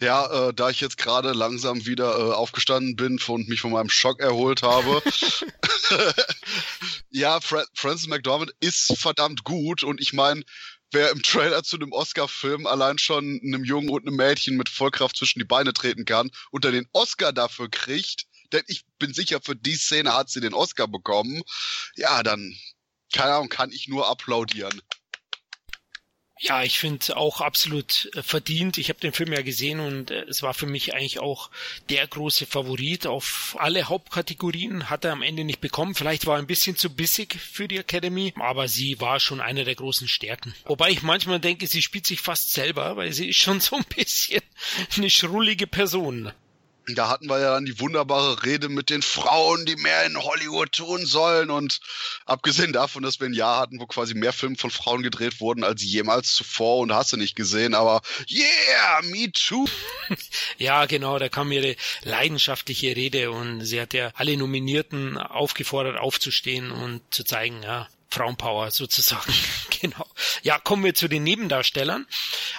[0.00, 3.90] Ja, äh, da ich jetzt gerade langsam wieder äh, aufgestanden bin und mich von meinem
[3.90, 5.02] Schock erholt habe.
[7.10, 10.42] ja, Fra Francis McDormand ist verdammt gut und ich meine,
[10.92, 15.16] wer im Trailer zu einem Oscar-Film allein schon einem Jungen und einem Mädchen mit Vollkraft
[15.16, 19.40] zwischen die Beine treten kann und er den Oscar dafür kriegt, denn ich bin sicher,
[19.40, 21.42] für die Szene hat sie den Oscar bekommen,
[21.94, 22.56] ja, dann,
[23.12, 24.82] keine Ahnung, kann ich nur applaudieren.
[26.42, 28.78] Ja, ich finde auch absolut äh, verdient.
[28.78, 31.50] Ich habe den Film ja gesehen und äh, es war für mich eigentlich auch
[31.90, 34.88] der große Favorit auf alle Hauptkategorien.
[34.88, 35.94] Hat er am Ende nicht bekommen.
[35.94, 39.64] Vielleicht war er ein bisschen zu bissig für die Academy, aber sie war schon eine
[39.64, 40.54] der großen Stärken.
[40.64, 43.84] Wobei ich manchmal denke, sie spielt sich fast selber, weil sie ist schon so ein
[43.84, 44.40] bisschen
[44.96, 46.32] eine schrullige Person.
[46.88, 50.72] Da hatten wir ja dann die wunderbare Rede mit den Frauen, die mehr in Hollywood
[50.72, 51.50] tun sollen.
[51.50, 51.80] Und
[52.26, 55.64] abgesehen davon, dass wir ein Jahr hatten, wo quasi mehr Filme von Frauen gedreht wurden
[55.64, 59.66] als jemals zuvor und hast du nicht gesehen, aber yeah, me too.
[60.58, 66.70] ja, genau, da kam ihre leidenschaftliche Rede und sie hat ja alle Nominierten aufgefordert, aufzustehen
[66.70, 69.32] und zu zeigen, ja, Frauenpower sozusagen.
[69.80, 70.06] genau.
[70.42, 72.06] Ja, kommen wir zu den Nebendarstellern.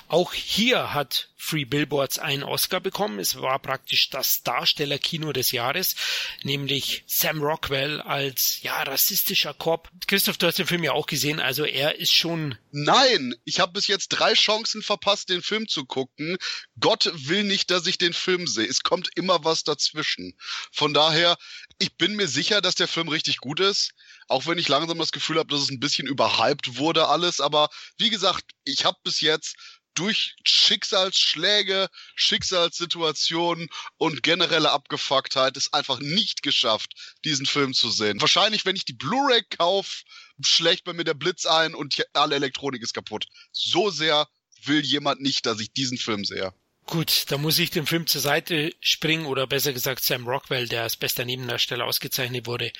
[0.07, 3.19] Auch hier hat Free Billboards einen Oscar bekommen.
[3.19, 5.95] Es war praktisch das Darstellerkino des Jahres,
[6.43, 9.89] nämlich Sam Rockwell als ja rassistischer Cop.
[10.05, 12.57] Christoph, du hast den Film ja auch gesehen, also er ist schon.
[12.71, 16.37] Nein, ich habe bis jetzt drei Chancen verpasst, den Film zu gucken.
[16.79, 18.67] Gott will nicht, dass ich den Film sehe.
[18.67, 20.37] Es kommt immer was dazwischen.
[20.71, 21.37] Von daher,
[21.79, 23.93] ich bin mir sicher, dass der Film richtig gut ist.
[24.31, 27.41] Auch wenn ich langsam das Gefühl habe, dass es ein bisschen überhyped wurde alles.
[27.41, 29.57] Aber wie gesagt, ich habe bis jetzt
[29.93, 33.67] durch Schicksalsschläge, Schicksalssituationen
[33.97, 38.21] und generelle Abgefucktheit es einfach nicht geschafft, diesen Film zu sehen.
[38.21, 40.03] Wahrscheinlich, wenn ich die Blu-ray kaufe,
[40.41, 43.25] schlägt bei mir der Blitz ein und alle Elektronik ist kaputt.
[43.51, 44.29] So sehr
[44.63, 46.53] will jemand nicht, dass ich diesen Film sehe.
[46.91, 50.83] Gut, da muss ich dem Film zur Seite springen oder besser gesagt Sam Rockwell, der
[50.83, 52.73] als bester Nebendarsteller ausgezeichnet wurde,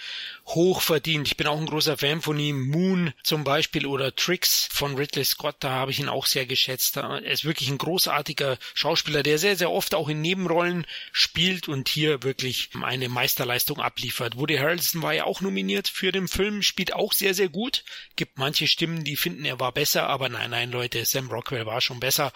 [0.48, 1.30] hoch verdient.
[1.30, 2.68] Ich bin auch ein großer Fan von ihm.
[2.68, 6.98] Moon zum Beispiel oder Tricks von Ridley Scott, da habe ich ihn auch sehr geschätzt.
[6.98, 11.88] Er ist wirklich ein großartiger Schauspieler, der sehr, sehr oft auch in Nebenrollen spielt und
[11.88, 14.36] hier wirklich eine Meisterleistung abliefert.
[14.36, 17.86] Woody Harrelson war ja auch nominiert für den Film, spielt auch sehr, sehr gut.
[18.18, 21.80] Gibt manche Stimmen, die finden, er war besser, aber nein, nein, Leute, Sam Rockwell war
[21.80, 22.34] schon besser.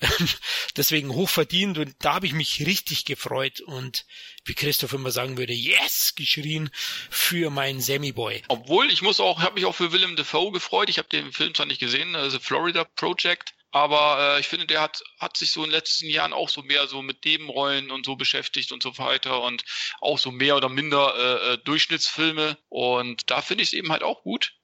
[0.76, 4.06] Deswegen hoch verdient und da habe ich mich richtig gefreut und
[4.44, 6.70] wie Christoph immer sagen würde, yes, geschrien
[7.10, 8.42] für meinen Sammy Boy.
[8.48, 10.88] Obwohl, ich muss auch, habe mich auch für Willem Dafoe gefreut.
[10.88, 14.80] Ich habe den Film zwar nicht gesehen, also Florida Project, aber äh, ich finde, der
[14.80, 18.06] hat, hat sich so in den letzten Jahren auch so mehr so mit Nebenrollen und
[18.06, 19.64] so beschäftigt und so weiter und
[20.00, 22.56] auch so mehr oder minder äh, äh Durchschnittsfilme.
[22.68, 24.54] Und da finde ich es eben halt auch gut.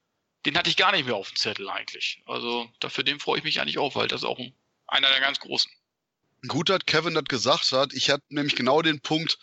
[0.47, 2.23] Den hatte ich gar nicht mehr auf dem Zettel eigentlich.
[2.27, 4.55] Also dafür den freue ich mich eigentlich auch, weil das ist auch ein,
[4.87, 5.71] einer der ganz großen
[6.49, 7.93] gut hat Kevin das gesagt hat.
[7.93, 9.39] Ich hatte nämlich genau den Punkt,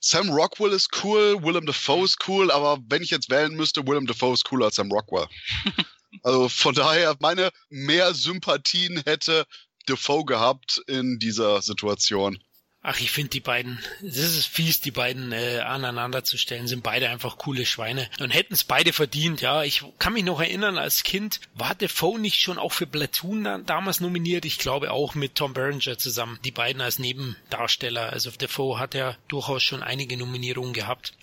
[0.00, 4.06] Sam Rockwell ist cool, Willem Dafoe ist cool, aber wenn ich jetzt wählen müsste, Willem
[4.06, 5.26] Dafoe ist cooler als Sam Rockwell.
[6.22, 9.44] also von daher, meine mehr Sympathien hätte
[9.86, 12.38] Dafoe gehabt in dieser Situation.
[12.80, 16.84] Ach, ich finde die beiden, das ist fies, die beiden äh, aneinander zu stellen, sind
[16.84, 19.64] beide einfach coole Schweine und hätten es beide verdient, ja.
[19.64, 23.58] Ich kann mich noch erinnern, als Kind war Defoe nicht schon auch für Platoon da,
[23.58, 28.12] damals nominiert, ich glaube auch mit Tom Berenger zusammen, die beiden als Nebendarsteller.
[28.12, 31.14] Also Defoe hat ja durchaus schon einige Nominierungen gehabt.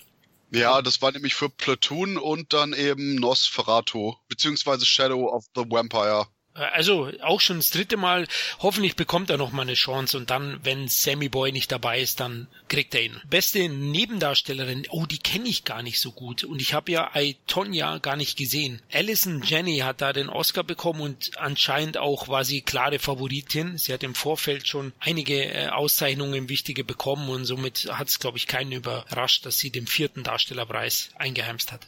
[0.52, 6.28] Ja, das war nämlich für Platoon und dann eben Nosferatu, beziehungsweise Shadow of the Vampire.
[6.56, 8.28] Also auch schon das dritte Mal.
[8.60, 12.22] Hoffentlich bekommt er noch mal eine Chance und dann, wenn Sammy Boy nicht dabei ist,
[12.22, 13.22] dann kriegt er ihn.
[13.30, 17.36] Beste Nebendarstellerin, oh, die kenne ich gar nicht so gut und ich habe ja I,
[17.46, 18.82] Tonya gar nicht gesehen.
[18.92, 23.78] Alison Jenny hat da den Oscar bekommen und anscheinend auch war sie klare Favoritin.
[23.78, 28.38] Sie hat im Vorfeld schon einige äh, Auszeichnungen wichtige bekommen und somit hat es, glaube
[28.38, 31.88] ich, keinen überrascht, dass sie den vierten Darstellerpreis eingeheimst hat.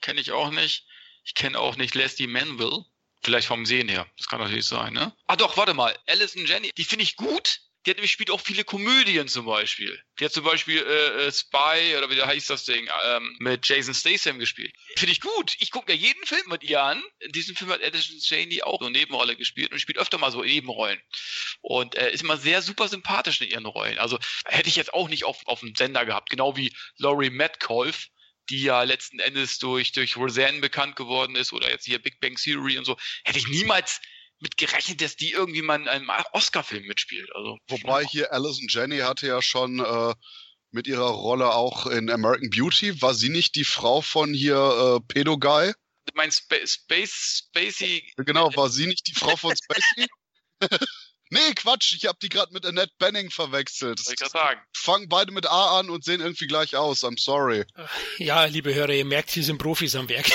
[0.00, 0.86] Kenne ich auch nicht.
[1.24, 2.84] Ich kenne auch nicht Leslie Manville.
[3.24, 4.06] Vielleicht vom Sehen her.
[4.18, 5.16] Das kann natürlich sein, ne?
[5.26, 5.96] Ah doch, warte mal.
[6.06, 7.60] Alison Jenny, die finde ich gut.
[7.84, 10.02] Die hat nämlich spielt auch viele Komödien zum Beispiel.
[10.18, 13.92] Die hat zum Beispiel äh, äh, Spy oder wie heißt das Ding ähm, mit Jason
[13.92, 14.72] Statham gespielt.
[14.96, 15.54] Finde ich gut.
[15.58, 17.02] Ich gucke mir jeden Film mit ihr an.
[17.20, 20.42] In diesem Film hat Alison Jenny auch eine Nebenrolle gespielt und spielt öfter mal so
[20.42, 21.00] Nebenrollen.
[21.60, 23.98] Und äh, ist immer sehr super sympathisch in ihren Rollen.
[23.98, 26.30] Also hätte ich jetzt auch nicht auf, auf dem Sender gehabt.
[26.30, 28.08] Genau wie Laurie Metcalf
[28.50, 32.36] die ja letzten Endes durch, durch Roseanne bekannt geworden ist oder jetzt hier Big Bang
[32.36, 34.00] Theory und so, hätte ich niemals
[34.40, 37.30] mit gerechnet, dass die irgendwie mal in einem Oscar-Film mitspielt.
[37.34, 40.14] Also, Wobei hier Alison Jenny hatte ja schon äh,
[40.70, 45.12] mit ihrer Rolle auch in American Beauty, war sie nicht die Frau von hier äh,
[45.12, 45.72] Pedo Guy?
[46.14, 48.12] Mein Sp Space Spacey.
[48.16, 50.06] Genau, war sie nicht die Frau von Spacey?
[51.34, 53.98] Nee, Quatsch, ich habe die gerade mit Annette Benning verwechselt.
[53.98, 54.60] Soll ich das sagen?
[54.72, 57.02] Fangen beide mit A an und sehen irgendwie gleich aus.
[57.02, 57.64] I'm sorry.
[58.18, 60.26] Ja, liebe Hörer, ihr merkt, hier sind Profis am Werk.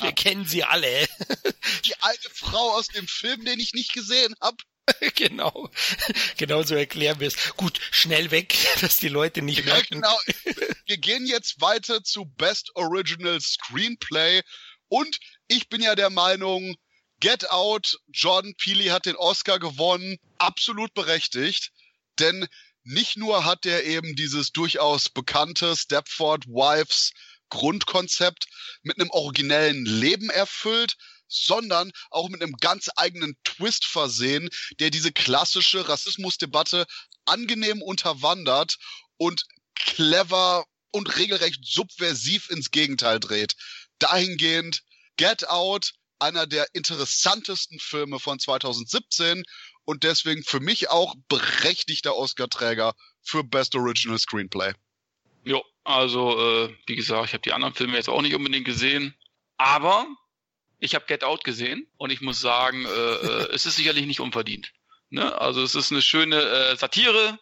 [0.00, 1.08] Wir kennen sie alle.
[1.86, 4.58] Die alte Frau aus dem Film, den ich nicht gesehen habe.
[5.16, 5.68] genau.
[6.36, 7.56] Genau so erklären wir es.
[7.56, 10.02] Gut, schnell weg, dass die Leute nicht ja, merken.
[10.02, 10.20] Genau.
[10.86, 14.42] Wir gehen jetzt weiter zu Best Original Screenplay.
[14.88, 16.76] Und ich bin ja der Meinung,
[17.20, 21.72] Get Out, Jordan Peele hat den Oscar gewonnen, absolut berechtigt,
[22.18, 22.46] denn
[22.84, 27.12] nicht nur hat er eben dieses durchaus bekannte Stepford Wives
[27.50, 28.46] Grundkonzept
[28.82, 35.12] mit einem originellen Leben erfüllt, sondern auch mit einem ganz eigenen Twist versehen, der diese
[35.12, 36.86] klassische Rassismusdebatte
[37.24, 38.78] angenehm unterwandert
[39.16, 43.54] und clever und regelrecht subversiv ins Gegenteil dreht.
[43.98, 44.82] Dahingehend
[45.16, 49.44] Get Out einer der interessantesten Filme von 2017
[49.84, 54.72] und deswegen für mich auch berechtigter Oscar-Träger für Best Original Screenplay.
[55.44, 59.14] Jo, Also, äh, wie gesagt, ich habe die anderen Filme jetzt auch nicht unbedingt gesehen.
[59.56, 60.06] Aber
[60.78, 64.20] ich habe Get Out gesehen und ich muss sagen, äh, äh, es ist sicherlich nicht
[64.20, 64.72] unverdient.
[65.10, 65.38] Ne?
[65.40, 67.38] Also es ist eine schöne äh, Satire,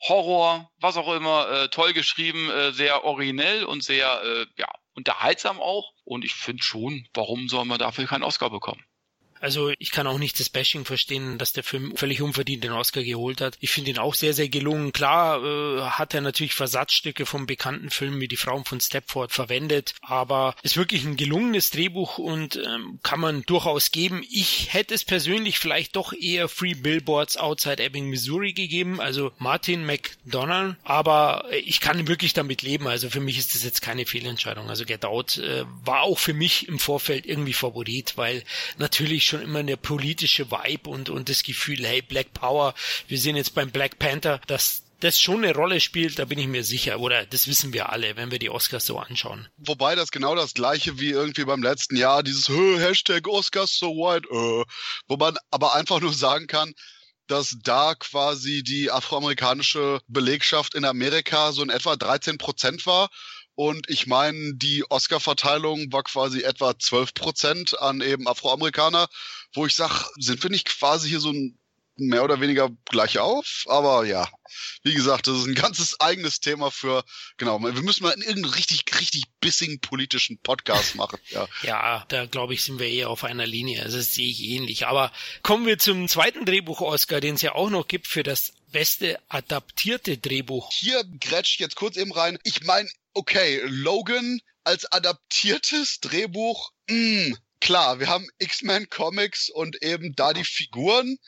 [0.00, 5.60] Horror, was auch immer, äh, toll geschrieben, äh, sehr originell und sehr äh, ja, unterhaltsam
[5.60, 5.92] auch.
[6.04, 8.84] Und ich finde schon, warum soll man dafür keinen Oscar bekommen?
[9.44, 13.02] Also ich kann auch nicht das Bashing verstehen, dass der Film völlig unverdient den Oscar
[13.02, 13.58] geholt hat.
[13.60, 14.90] Ich finde ihn auch sehr, sehr gelungen.
[14.92, 19.96] Klar äh, hat er natürlich Versatzstücke vom bekannten Film wie Die Frauen von Stepford verwendet,
[20.00, 24.24] aber ist wirklich ein gelungenes Drehbuch und ähm, kann man durchaus geben.
[24.30, 29.84] Ich hätte es persönlich vielleicht doch eher Free Billboards Outside Ebbing, Missouri gegeben, also Martin
[29.84, 32.86] McDonald, aber ich kann wirklich damit leben.
[32.86, 34.70] Also für mich ist das jetzt keine Fehlentscheidung.
[34.70, 38.42] Also Get Out äh, war auch für mich im Vorfeld irgendwie Favorit, weil
[38.78, 42.74] natürlich schon immer eine politische Vibe und, und das Gefühl, hey, Black Power,
[43.08, 46.46] wir sehen jetzt beim Black Panther, dass das schon eine Rolle spielt, da bin ich
[46.46, 46.98] mir sicher.
[46.98, 49.46] Oder das wissen wir alle, wenn wir die Oscars so anschauen.
[49.58, 54.26] Wobei das genau das gleiche wie irgendwie beim letzten Jahr, dieses Hashtag Oscars so white,
[54.30, 54.64] äh,
[55.08, 56.72] wo man aber einfach nur sagen kann,
[57.26, 63.08] dass da quasi die afroamerikanische Belegschaft in Amerika so in etwa 13 Prozent war
[63.54, 69.08] und ich meine, die Oscar-Verteilung war quasi etwa 12 Prozent an eben Afroamerikaner,
[69.52, 71.58] wo ich sage, sind wir nicht quasi hier so ein
[71.96, 73.64] mehr oder weniger gleich auf?
[73.68, 74.28] Aber ja,
[74.82, 77.04] wie gesagt, das ist ein ganzes eigenes Thema für,
[77.36, 81.18] genau, wir müssen mal irgendeinen richtig, richtig bissigen politischen Podcast machen.
[81.28, 83.82] Ja, ja da glaube ich, sind wir eher auf einer Linie.
[83.82, 84.86] Also das sehe ich ähnlich.
[84.86, 89.18] Aber kommen wir zum zweiten Drehbuch-Oscar, den es ja auch noch gibt für das beste
[89.28, 90.72] adaptierte Drehbuch.
[90.72, 92.38] Hier grätsch ich jetzt kurz eben rein.
[92.42, 99.82] Ich meine, okay, Logan als adaptiertes Drehbuch, mh, hm, klar, wir haben X-Men Comics und
[99.82, 101.18] eben da die Figuren,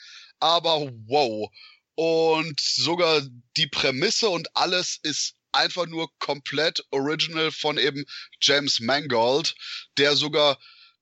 [0.41, 1.51] aber wow.
[1.95, 3.23] Und sogar
[3.57, 8.05] die Prämisse und alles ist einfach nur komplett original von eben
[8.41, 9.55] James Mangold,
[9.97, 10.59] der sogar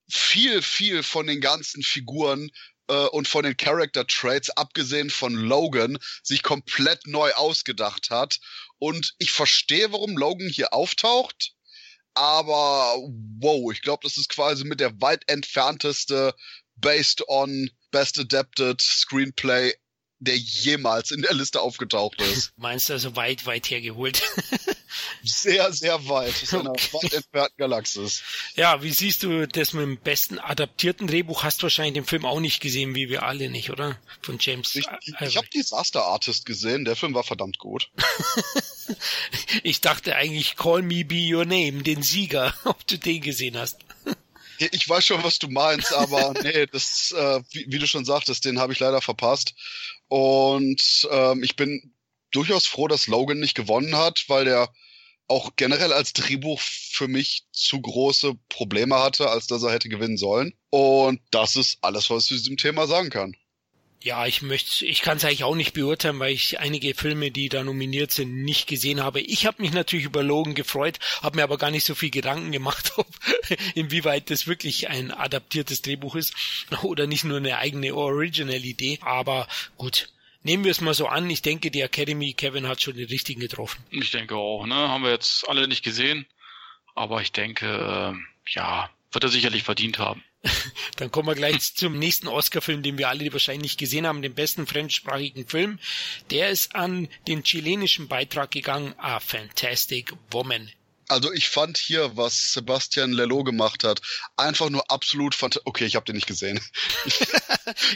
[0.09, 2.51] viel, viel von den ganzen Figuren
[2.88, 8.38] äh, und von den Character Traits, abgesehen von Logan, sich komplett neu ausgedacht hat.
[8.79, 11.53] Und ich verstehe, warum Logan hier auftaucht.
[12.14, 12.94] Aber
[13.40, 16.35] wow, ich glaube, das ist quasi mit der weit entfernteste
[16.77, 19.73] Based on Best Adapted Screenplay
[20.25, 22.53] der jemals in der Liste aufgetaucht ist.
[22.57, 24.23] Meinst du also weit, weit hergeholt?
[25.23, 26.31] sehr, sehr weit.
[26.31, 26.89] Das ist eine okay.
[26.93, 28.23] weit entfernte Galaxis.
[28.55, 31.43] Ja, wie siehst du das mit dem besten adaptierten Drehbuch?
[31.43, 33.99] Hast du wahrscheinlich den Film auch nicht gesehen, wie wir alle nicht, oder?
[34.23, 34.75] Von James.
[34.75, 36.85] Ich, ich, ich habe Disaster Artist gesehen.
[36.85, 37.91] Der Film war verdammt gut.
[39.63, 43.84] ich dachte eigentlich Call Me Be Your Name, den Sieger, ob du den gesehen hast.
[44.59, 48.45] Ich weiß schon, was du meinst, aber nee, das, äh, wie, wie, du schon sagtest,
[48.45, 49.55] den habe ich leider verpasst.
[50.09, 51.95] Und ähm, ich bin
[52.31, 54.73] durchaus froh, dass Logan nicht gewonnen hat, weil der
[55.27, 60.19] auch generell als Drehbuch für mich zu große Probleme hatte, als dass er hätte gewinnen
[60.19, 60.53] sollen.
[60.71, 63.35] Und das ist alles, was ich zu diesem Thema sagen kann.
[64.05, 67.49] Ja, ich möchte, ich kann es eigentlich auch nicht beurteilen, weil ich einige Filme, die
[67.49, 69.23] da nominiert sind, nicht gesehen habe.
[69.23, 72.53] Ich habe mich natürlich über Logan gefreut, habe mir aber gar nicht so viel Gedanken
[72.53, 73.09] gemacht, ob
[73.75, 76.35] inwieweit das wirklich ein adaptiertes Drehbuch ist
[76.83, 78.99] oder nicht nur eine eigene Original-Idee.
[79.01, 80.11] Aber gut,
[80.43, 81.31] nehmen wir es mal so an.
[81.31, 83.83] Ich denke, die Academy, Kevin hat schon den richtigen getroffen.
[83.90, 84.75] Ich denke auch, ne?
[84.75, 86.27] Haben wir jetzt alle nicht gesehen.
[86.95, 90.23] Aber ich denke, äh, ja, wird er sicherlich verdient haben.
[90.97, 94.67] Dann kommen wir gleich zum nächsten Oscar-Film, den wir alle wahrscheinlich gesehen haben, den besten
[94.67, 95.79] fremdsprachigen Film.
[96.31, 100.71] Der ist an den chilenischen Beitrag gegangen, A Fantastic Woman.
[101.09, 104.01] Also ich fand hier, was Sebastian Lello gemacht hat,
[104.37, 105.67] einfach nur absolut fantastisch.
[105.67, 106.61] Okay, ich habe den nicht gesehen.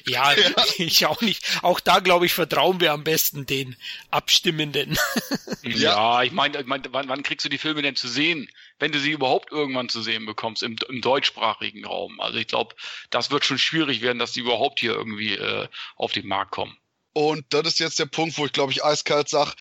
[0.07, 1.63] ja, ja, ich auch nicht.
[1.63, 3.77] Auch da, glaube ich, vertrauen wir am besten den
[4.11, 4.99] Abstimmenden.
[5.63, 8.51] ja, ich meine, ich mein, wann, wann kriegst du die Filme denn zu sehen?
[8.79, 12.21] Wenn du sie überhaupt irgendwann zu sehen bekommst im, im deutschsprachigen Raum.
[12.21, 12.75] Also ich glaube,
[13.11, 16.77] das wird schon schwierig werden, dass die überhaupt hier irgendwie äh, auf den Markt kommen.
[17.13, 19.53] Und das ist jetzt der Punkt, wo ich, glaube ich, eiskalt sage,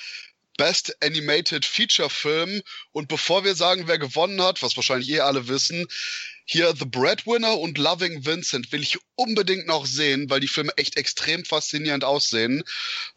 [0.58, 2.62] Best Animated Feature Film.
[2.92, 5.88] Und bevor wir sagen, wer gewonnen hat, was wahrscheinlich eh alle wissen,
[6.50, 10.96] hier The Breadwinner und Loving Vincent will ich unbedingt noch sehen, weil die Filme echt
[10.96, 12.64] extrem faszinierend aussehen.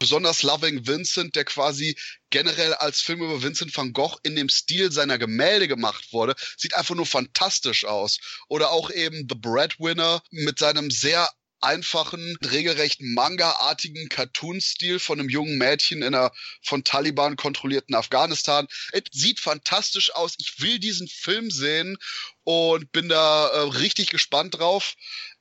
[0.00, 1.96] Besonders Loving Vincent, der quasi
[2.31, 6.74] generell als Film über Vincent van Gogh in dem Stil seiner Gemälde gemacht wurde, sieht
[6.74, 8.18] einfach nur fantastisch aus.
[8.48, 11.29] Oder auch eben The Breadwinner mit seinem sehr
[11.61, 18.66] einfachen, regelrecht manga-artigen Cartoon-Stil von einem jungen Mädchen in einer von Taliban kontrollierten Afghanistan.
[18.92, 20.35] Es sieht fantastisch aus.
[20.38, 21.96] Ich will diesen Film sehen
[22.44, 24.95] und bin da äh, richtig gespannt drauf.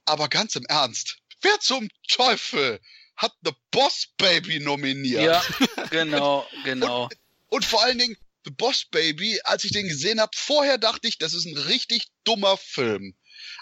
[0.05, 2.79] Aber ganz im Ernst, wer zum Teufel
[3.15, 5.23] hat The Boss Baby nominiert?
[5.23, 5.43] Ja,
[5.89, 7.03] genau, genau.
[7.03, 7.13] Und,
[7.47, 11.17] und vor allen Dingen, The Boss Baby, als ich den gesehen habe, vorher dachte ich,
[11.17, 13.15] das ist ein richtig dummer Film.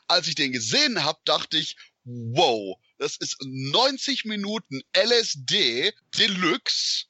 [0.07, 1.75] Als ich den gesehen habe, dachte ich,
[2.07, 7.05] wow, das ist 90 Minuten LSD Deluxe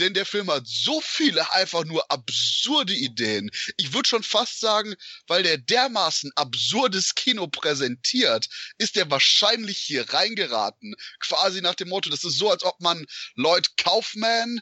[0.00, 3.50] denn der Film hat so viele einfach nur absurde Ideen.
[3.76, 4.94] Ich würde schon fast sagen,
[5.26, 8.48] weil der dermaßen absurdes Kino präsentiert,
[8.78, 10.94] ist der wahrscheinlich hier reingeraten.
[11.20, 14.60] Quasi nach dem Motto, das ist so, als ob man Lloyd Kaufman,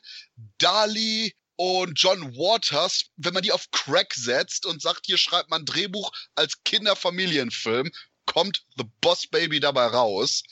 [0.59, 5.65] Dali und John Waters, wenn man die auf Crack setzt und sagt, hier schreibt man
[5.65, 7.91] Drehbuch als Kinderfamilienfilm,
[8.29, 10.43] kommt The Boss Baby dabei raus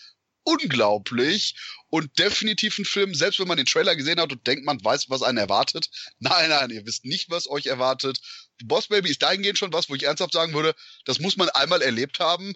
[0.47, 1.57] unglaublich
[1.91, 5.11] und definitiv ein Film, selbst wenn man den Trailer gesehen hat und denkt, man weiß,
[5.11, 5.91] was einen erwartet.
[6.19, 8.21] Nein, nein, ihr wisst nicht, was euch erwartet.
[8.65, 10.75] Boss Baby ist dahingehend schon was, wo ich ernsthaft sagen würde,
[11.05, 12.55] das muss man einmal erlebt haben,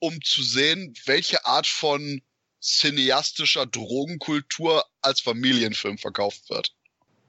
[0.00, 2.20] um zu sehen, welche Art von
[2.60, 6.72] cineastischer Drogenkultur als Familienfilm verkauft wird.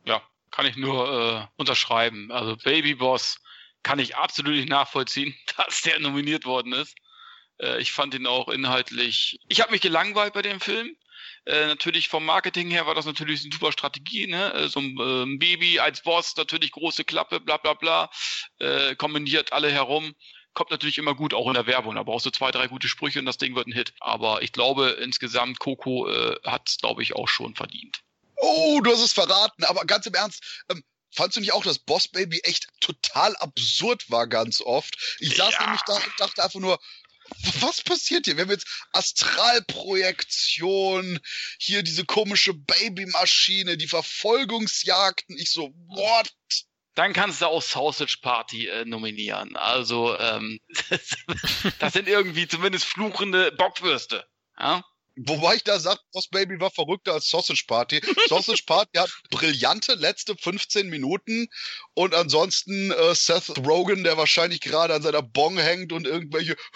[0.05, 2.32] Ja, kann ich nur äh, unterschreiben.
[2.32, 3.38] Also Baby Boss
[3.84, 6.95] kann ich absolut nicht nachvollziehen, dass der nominiert worden ist.
[7.62, 9.39] Äh, ich fand ihn auch inhaltlich.
[9.47, 10.95] Ich habe mich gelangweilt bei dem Film.
[11.45, 14.53] Äh, natürlich vom Marketing her war das natürlich eine super Strategie, ne?
[14.53, 18.12] Äh, so ein äh, Baby als Boss, natürlich große Klappe, bla bla bla,
[18.59, 20.14] äh, kombiniert alle herum.
[20.53, 21.95] Kommt natürlich immer gut, auch in der Werbung.
[21.95, 23.93] Da brauchst du zwei, drei gute Sprüche und das Ding wird ein Hit.
[24.01, 28.01] Aber ich glaube, insgesamt, Coco äh, hat es, glaube ich, auch schon verdient.
[28.36, 30.84] Oh, du hast es verraten, aber ganz im Ernst, ähm,
[31.14, 34.95] Fandst du nicht auch, dass Boss Baby echt total absurd war ganz oft?
[35.20, 35.64] Ich saß ja.
[35.64, 36.80] nämlich da und dachte einfach nur,
[37.59, 38.38] was passiert hier?
[38.38, 41.19] Wir haben jetzt Astralprojektion,
[41.59, 45.38] hier diese komische Babymaschine, die Verfolgungsjagden.
[45.38, 46.32] Ich so, what?
[46.95, 49.55] Dann kannst du auch Sausage Party äh, nominieren.
[49.55, 50.59] Also, ähm,
[51.79, 54.25] das sind irgendwie zumindest fluchende Bockwürste.
[54.59, 54.84] Ja?
[55.18, 58.01] Wobei ich da sage, Boss Baby war verrückter als Sausage Party.
[58.30, 61.47] Sausage Party hat brillante letzte 15 Minuten
[61.93, 66.55] und ansonsten äh, Seth Rogen, der wahrscheinlich gerade an seiner Bong hängt und irgendwelche,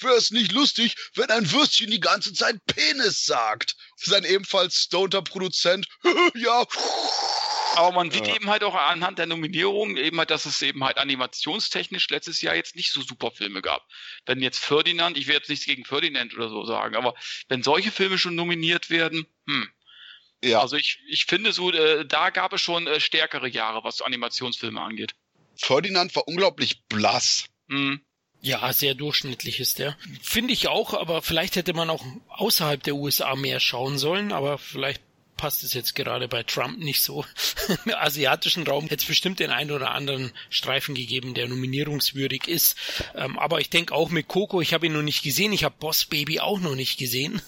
[0.00, 3.76] wäre es nicht lustig, wenn ein Würstchen die ganze Zeit Penis sagt.
[3.96, 5.86] Sein ebenfalls stonter Produzent,
[6.34, 6.64] ja,
[7.76, 8.34] aber man sieht ja.
[8.34, 12.54] eben halt auch anhand der Nominierung eben halt, dass es eben halt animationstechnisch letztes Jahr
[12.54, 13.86] jetzt nicht so super Filme gab.
[14.26, 17.14] Wenn jetzt Ferdinand, ich will jetzt nichts gegen Ferdinand oder so sagen, aber
[17.48, 19.68] wenn solche Filme schon nominiert werden, hm.
[20.42, 20.60] Ja.
[20.60, 24.80] Also ich, ich finde so, äh, da gab es schon äh, stärkere Jahre, was Animationsfilme
[24.80, 25.14] angeht.
[25.56, 27.46] Ferdinand war unglaublich blass.
[27.68, 28.04] Hm.
[28.40, 29.96] Ja, sehr durchschnittlich ist der.
[30.20, 34.58] Finde ich auch, aber vielleicht hätte man auch außerhalb der USA mehr schauen sollen, aber
[34.58, 35.00] vielleicht
[35.36, 37.24] passt es jetzt gerade bei Trump nicht so.
[37.84, 42.76] Im asiatischen Raum hätte es bestimmt den einen oder anderen Streifen gegeben, der nominierungswürdig ist.
[43.14, 45.74] Ähm, aber ich denke auch mit Coco, ich habe ihn noch nicht gesehen, ich habe
[45.78, 47.42] Boss Baby auch noch nicht gesehen.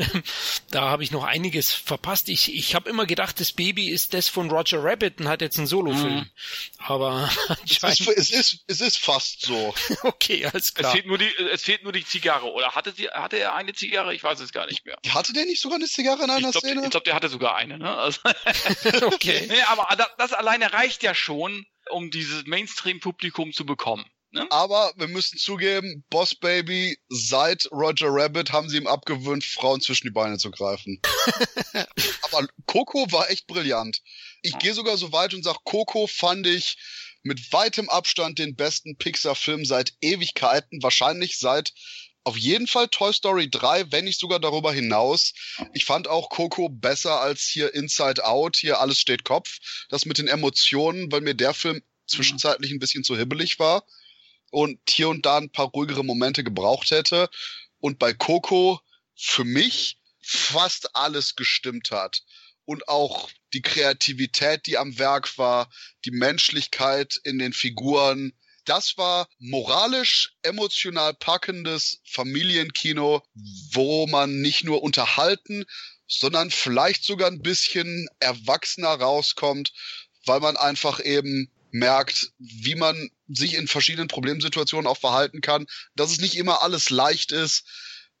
[0.70, 2.28] da habe ich noch einiges verpasst.
[2.28, 5.58] Ich, ich habe immer gedacht, das Baby ist das von Roger Rabbit und hat jetzt
[5.58, 6.14] einen Solofilm.
[6.14, 6.30] Mhm.
[6.78, 7.30] Aber
[7.64, 9.74] es ist, es ist, es ist fast so.
[10.02, 10.90] okay, alles klar.
[10.90, 12.52] Es fehlt nur die, es fehlt nur die Zigarre.
[12.52, 14.14] Oder hatte, sie, hatte er eine Zigarre?
[14.14, 14.96] Ich weiß es gar nicht mehr.
[15.08, 16.84] Hatte der nicht sogar eine Zigarre in einer ich glaub, Szene?
[16.84, 17.78] Ich glaube, der hatte sogar eine.
[17.78, 17.92] Ne?
[17.96, 18.20] Also
[19.06, 19.46] okay.
[19.48, 24.04] nee, aber das, das alleine reicht ja schon, um dieses Mainstream-Publikum zu bekommen.
[24.30, 24.46] Ne?
[24.50, 30.08] Aber wir müssen zugeben, Boss Baby, seit Roger Rabbit haben sie ihm abgewöhnt, Frauen zwischen
[30.08, 31.00] die Beine zu greifen.
[32.22, 34.02] Aber Coco war echt brillant.
[34.42, 36.76] Ich gehe sogar so weit und sage, Coco fand ich
[37.22, 41.72] mit weitem Abstand den besten Pixar-Film seit Ewigkeiten, wahrscheinlich seit
[42.26, 45.32] auf jeden Fall Toy Story 3, wenn nicht sogar darüber hinaus.
[45.74, 49.58] Ich fand auch Coco besser als hier Inside Out, hier alles steht Kopf.
[49.90, 53.84] Das mit den Emotionen, weil mir der Film zwischenzeitlich ein bisschen zu hibbelig war
[54.50, 57.30] und hier und da ein paar ruhigere Momente gebraucht hätte.
[57.78, 58.80] Und bei Coco
[59.14, 62.22] für mich fast alles gestimmt hat.
[62.64, 65.70] Und auch die Kreativität, die am Werk war,
[66.04, 68.32] die Menschlichkeit in den Figuren,
[68.66, 73.22] das war moralisch, emotional packendes Familienkino,
[73.72, 75.64] wo man nicht nur unterhalten,
[76.08, 79.72] sondern vielleicht sogar ein bisschen erwachsener rauskommt,
[80.24, 86.10] weil man einfach eben merkt, wie man sich in verschiedenen Problemsituationen auch verhalten kann, dass
[86.10, 87.64] es nicht immer alles leicht ist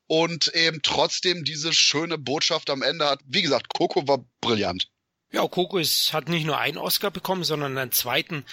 [0.06, 3.20] und eben trotzdem diese schöne Botschaft am Ende hat.
[3.26, 4.88] Wie gesagt, Coco war brillant.
[5.32, 8.44] Ja, Coco ist, hat nicht nur einen Oscar bekommen, sondern einen zweiten.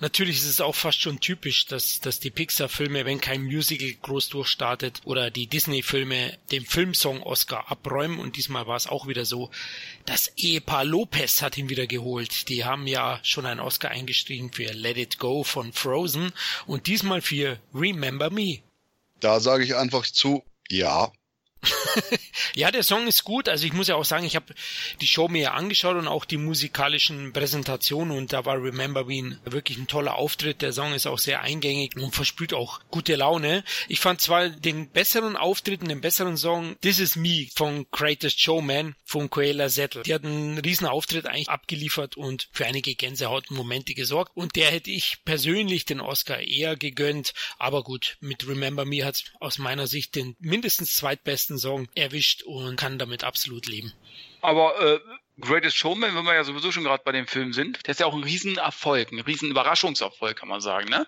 [0.00, 4.30] Natürlich ist es auch fast schon typisch, dass, dass die Pixar-Filme, wenn kein Musical groß
[4.30, 8.18] durchstartet, oder die Disney-Filme dem Filmsong-Oscar abräumen.
[8.18, 9.50] Und diesmal war es auch wieder so.
[10.06, 12.48] Das Ehepaar Lopez hat ihn wieder geholt.
[12.48, 16.32] Die haben ja schon einen Oscar eingestiegen für Let It Go von Frozen
[16.66, 18.60] und diesmal für Remember Me.
[19.20, 21.12] Da sage ich einfach zu, ja,
[22.54, 23.48] ja, der Song ist gut.
[23.48, 24.54] Also ich muss ja auch sagen, ich habe
[25.00, 29.78] die Show mir angeschaut und auch die musikalischen Präsentationen und da war Remember Me wirklich
[29.78, 30.62] ein toller Auftritt.
[30.62, 33.64] Der Song ist auch sehr eingängig und versprüht auch gute Laune.
[33.88, 38.40] Ich fand zwar den besseren Auftritt und den besseren Song This Is Me von Greatest
[38.40, 40.02] Showman von Coela Zettel.
[40.02, 44.90] Die hat einen riesen Auftritt eigentlich abgeliefert und für einige Gänsehautmomente gesorgt und der hätte
[44.90, 47.34] ich persönlich den Oscar eher gegönnt.
[47.58, 52.76] Aber gut, mit Remember Me hat aus meiner Sicht den mindestens zweitbesten Song erwischt und
[52.76, 53.92] kann damit absolut leben.
[54.40, 55.00] Aber äh,
[55.40, 58.06] Greatest Showman, wenn wir ja sowieso schon gerade bei dem Film sind, der ist ja
[58.06, 61.06] auch ein Riesenerfolg, ein Riesenüberraschungserfolg, kann man sagen, ne?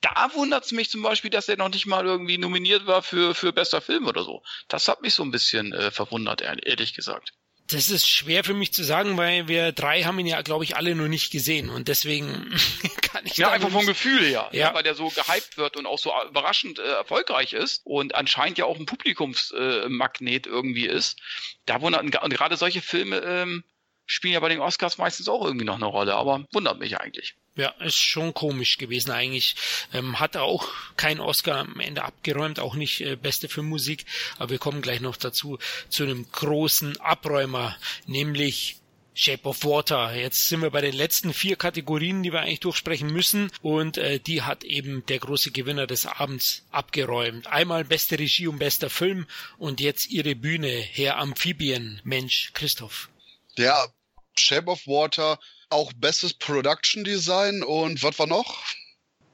[0.00, 3.36] Da wundert es mich zum Beispiel, dass er noch nicht mal irgendwie nominiert war für,
[3.36, 4.42] für bester Film oder so.
[4.66, 7.34] Das hat mich so ein bisschen äh, verwundert, ehrlich gesagt.
[7.68, 10.76] Das ist schwer für mich zu sagen, weil wir drei haben ihn ja, glaube ich,
[10.76, 12.54] alle noch nicht gesehen und deswegen
[13.02, 14.68] kann ich ja einfach vom Gefühl her, ja.
[14.68, 14.74] ja.
[14.74, 18.66] weil der so gehypt wird und auch so überraschend äh, erfolgreich ist und anscheinend ja
[18.66, 21.20] auch ein Publikumsmagnet äh, irgendwie ist.
[21.64, 23.64] Da wundert und gerade solche Filme ähm,
[24.12, 27.34] spielen ja bei den Oscars meistens auch irgendwie noch eine Rolle, aber wundert mich eigentlich.
[27.54, 29.56] Ja, ist schon komisch gewesen eigentlich.
[29.92, 34.06] Ähm, hat auch kein Oscar am Ende abgeräumt, auch nicht äh, beste Filmmusik.
[34.38, 35.58] Aber wir kommen gleich noch dazu,
[35.88, 38.76] zu einem großen Abräumer, nämlich
[39.14, 40.14] Shape of Water.
[40.14, 43.50] Jetzt sind wir bei den letzten vier Kategorien, die wir eigentlich durchsprechen müssen.
[43.60, 47.46] Und äh, die hat eben der große Gewinner des Abends abgeräumt.
[47.46, 49.26] Einmal beste Regie und bester Film
[49.58, 53.10] und jetzt ihre Bühne, Herr Amphibien, Mensch, Christoph.
[53.58, 53.92] Der
[54.38, 55.38] Shape of Water
[55.70, 58.62] auch bestes Production Design und was war noch?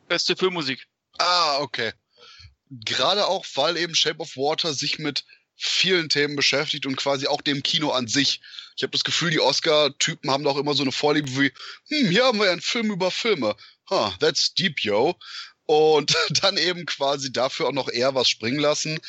[0.08, 0.86] Beste Filmmusik.
[1.18, 1.92] Ah, okay.
[2.70, 5.24] Gerade auch, weil eben Shape of Water sich mit
[5.56, 8.40] vielen Themen beschäftigt und quasi auch dem Kino an sich.
[8.76, 11.52] Ich habe das Gefühl, die Oscar-Typen haben doch immer so eine Vorliebe wie,
[11.88, 13.56] hm, hier haben wir einen Film über Filme.
[13.90, 15.16] Huh, that's deep, yo.
[15.66, 19.00] Und dann eben quasi dafür auch noch eher was springen lassen.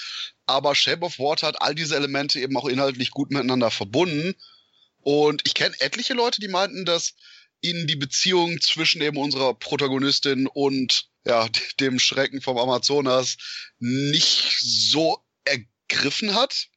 [0.48, 4.34] Aber Shape of Water hat all diese Elemente eben auch inhaltlich gut miteinander verbunden
[5.02, 7.14] und ich kenne etliche Leute, die meinten, dass
[7.62, 11.48] ihnen die Beziehung zwischen eben unserer Protagonistin und ja,
[11.80, 13.38] dem Schrecken vom Amazonas
[13.80, 16.68] nicht so ergriffen hat.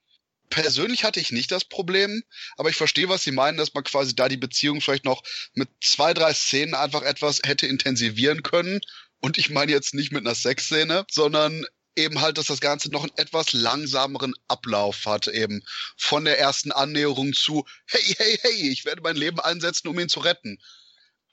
[0.51, 2.23] Persönlich hatte ich nicht das Problem,
[2.57, 5.23] aber ich verstehe, was sie meinen, dass man quasi da die Beziehung vielleicht noch
[5.55, 8.81] mit zwei, drei Szenen einfach etwas hätte intensivieren können.
[9.21, 11.65] Und ich meine jetzt nicht mit einer Sexszene, sondern
[11.97, 15.63] eben halt, dass das Ganze noch einen etwas langsameren Ablauf hat, eben
[15.97, 20.09] von der ersten Annäherung zu, hey, hey, hey, ich werde mein Leben einsetzen, um ihn
[20.09, 20.59] zu retten.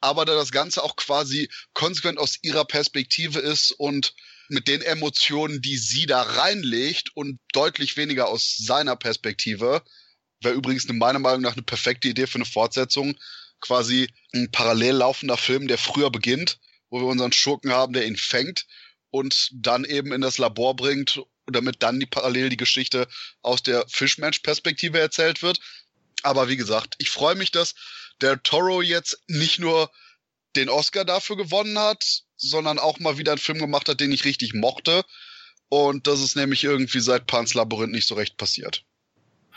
[0.02, 4.14] Aber da das Ganze auch quasi konsequent aus ihrer Perspektive ist und
[4.48, 9.84] mit den Emotionen, die sie da reinlegt und deutlich weniger aus seiner Perspektive,
[10.42, 13.16] wäre übrigens meiner Meinung nach eine perfekte Idee für eine Fortsetzung,
[13.60, 18.18] quasi ein parallel laufender Film, der früher beginnt, wo wir unseren Schurken haben, der ihn
[18.18, 18.66] fängt
[19.12, 23.08] und dann eben in das Labor bringt, damit dann die parallel die Geschichte
[23.42, 25.60] aus der Fischmensch-Perspektive erzählt wird.
[26.24, 27.76] Aber wie gesagt, ich freue mich, dass
[28.22, 29.92] der Toro jetzt nicht nur
[30.56, 34.26] den Oscar dafür gewonnen hat, sondern auch mal wieder einen Film gemacht hat, den ich
[34.26, 35.04] richtig mochte.
[35.70, 38.84] Und das ist nämlich irgendwie seit Pans Labyrinth nicht so recht passiert.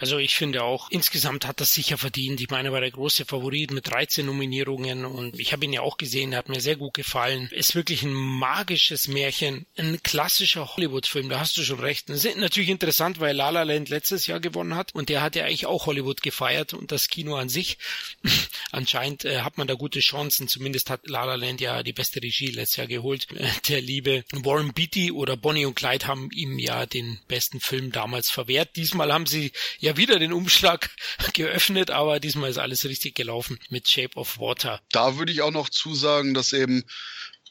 [0.02, 2.40] Also ich finde auch, insgesamt hat das sicher verdient.
[2.40, 5.82] Ich meine, er war der große Favorit mit 13 Nominierungen und ich habe ihn ja
[5.82, 7.48] auch gesehen, er hat mir sehr gut gefallen.
[7.52, 12.08] Ist wirklich ein magisches Märchen, ein klassischer Hollywood-Film, da hast du schon recht.
[12.08, 15.36] Das ist natürlich interessant, weil La La Land letztes Jahr gewonnen hat und der hat
[15.36, 17.78] ja eigentlich auch Hollywood gefeiert und das Kino an sich.
[18.72, 22.20] Anscheinend äh, hat man da gute Chancen, zumindest hat La La Land ja die beste
[22.20, 23.30] Regie letztes Jahr geholt.
[23.36, 27.92] Äh, der liebe Warren Beatty oder Bonnie und Clyde haben ihm ja den besten Film
[27.92, 28.74] damals verwehrt.
[28.74, 30.90] Diesmal haben sie ja wieder den Umschlag
[31.34, 34.80] geöffnet, aber diesmal ist alles richtig gelaufen mit Shape of Water.
[34.90, 36.84] Da würde ich auch noch zusagen, dass eben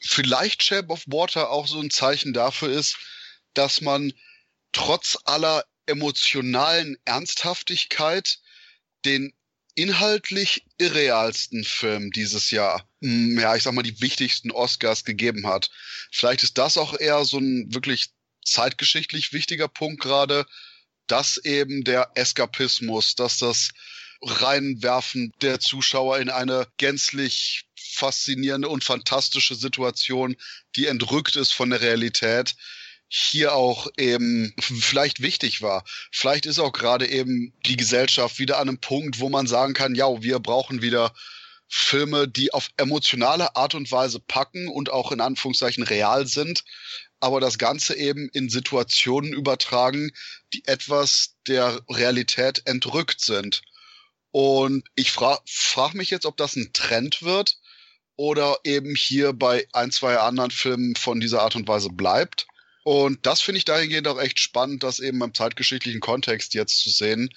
[0.01, 2.97] vielleicht Shape of Water auch so ein Zeichen dafür ist,
[3.53, 4.13] dass man
[4.71, 8.39] trotz aller emotionalen Ernsthaftigkeit
[9.05, 9.33] den
[9.75, 15.69] inhaltlich irrealsten Film dieses Jahr, hm, ja, ich sag mal, die wichtigsten Oscars gegeben hat.
[16.11, 18.09] Vielleicht ist das auch eher so ein wirklich
[18.43, 20.45] zeitgeschichtlich wichtiger Punkt gerade,
[21.07, 23.71] dass eben der Eskapismus, dass das
[24.21, 30.35] Reinwerfen der Zuschauer in eine gänzlich faszinierende und fantastische Situation,
[30.75, 32.55] die entrückt ist von der Realität,
[33.07, 35.83] hier auch eben vielleicht wichtig war.
[36.11, 39.95] Vielleicht ist auch gerade eben die Gesellschaft wieder an einem Punkt, wo man sagen kann,
[39.95, 41.13] ja, wir brauchen wieder
[41.67, 46.63] Filme, die auf emotionale Art und Weise packen und auch in Anführungszeichen real sind,
[47.21, 50.11] aber das Ganze eben in Situationen übertragen,
[50.53, 53.61] die etwas der Realität entrückt sind.
[54.31, 57.57] Und ich frage frag mich jetzt, ob das ein Trend wird
[58.15, 62.47] oder eben hier bei ein, zwei anderen Filmen von dieser Art und Weise bleibt.
[62.83, 66.89] Und das finde ich dahingehend auch echt spannend, das eben im zeitgeschichtlichen Kontext jetzt zu
[66.89, 67.29] sehen,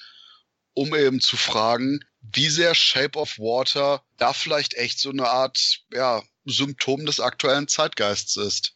[0.72, 5.80] um eben zu fragen, wie sehr Shape of Water da vielleicht echt so eine Art,
[5.92, 8.73] ja, Symptom des aktuellen Zeitgeists ist.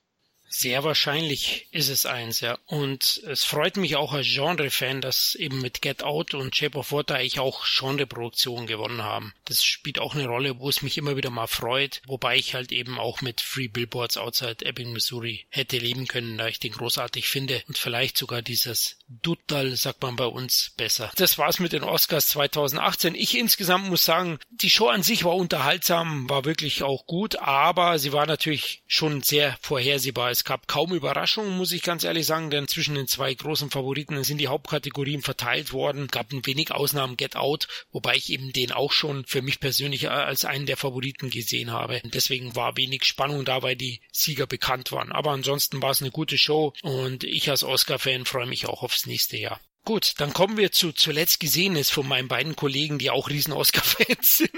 [0.49, 2.59] Sehr wahrscheinlich ist es eins, ja.
[2.66, 6.92] Und es freut mich auch als Genre-Fan, dass eben mit Get Out und Shape of
[6.92, 9.34] Water ich auch Genre-Produktionen gewonnen haben.
[9.44, 12.72] Das spielt auch eine Rolle, wo es mich immer wieder mal freut, wobei ich halt
[12.72, 17.28] eben auch mit Free Billboards Outside Ebbing, Missouri hätte leben können, da ich den großartig
[17.28, 21.11] finde und vielleicht sogar dieses Duttal, sagt man bei uns, besser.
[21.16, 23.14] Das war's mit den Oscars 2018.
[23.14, 27.99] Ich insgesamt muss sagen, die Show an sich war unterhaltsam, war wirklich auch gut, aber
[27.99, 32.49] sie war natürlich schon sehr vorhersehbar es gab kaum Überraschungen, muss ich ganz ehrlich sagen,
[32.49, 36.07] denn zwischen den zwei großen Favoriten sind die Hauptkategorien verteilt worden.
[36.07, 40.09] Gab ein wenig Ausnahmen Get Out, wobei ich eben den auch schon für mich persönlich
[40.11, 42.01] als einen der Favoriten gesehen habe.
[42.05, 45.11] Deswegen war wenig Spannung da, weil die Sieger bekannt waren.
[45.11, 49.07] Aber ansonsten war es eine gute Show und ich als Oscar-Fan freue mich auch aufs
[49.07, 49.61] nächste Jahr.
[49.89, 54.36] Gut, dann kommen wir zu zuletzt Gesehenes von meinen beiden Kollegen, die auch riesen Oscar-Fans
[54.36, 54.53] sind.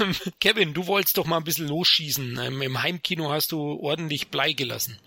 [0.00, 2.38] Ähm, Kevin, du wolltest doch mal ein bisschen losschießen.
[2.38, 5.00] Ähm, Im Heimkino hast du ordentlich Blei gelassen.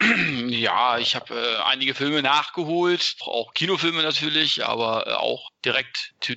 [0.48, 6.36] Ja, ich habe äh, einige Filme nachgeholt, auch Kinofilme natürlich, aber äh, auch direkt zu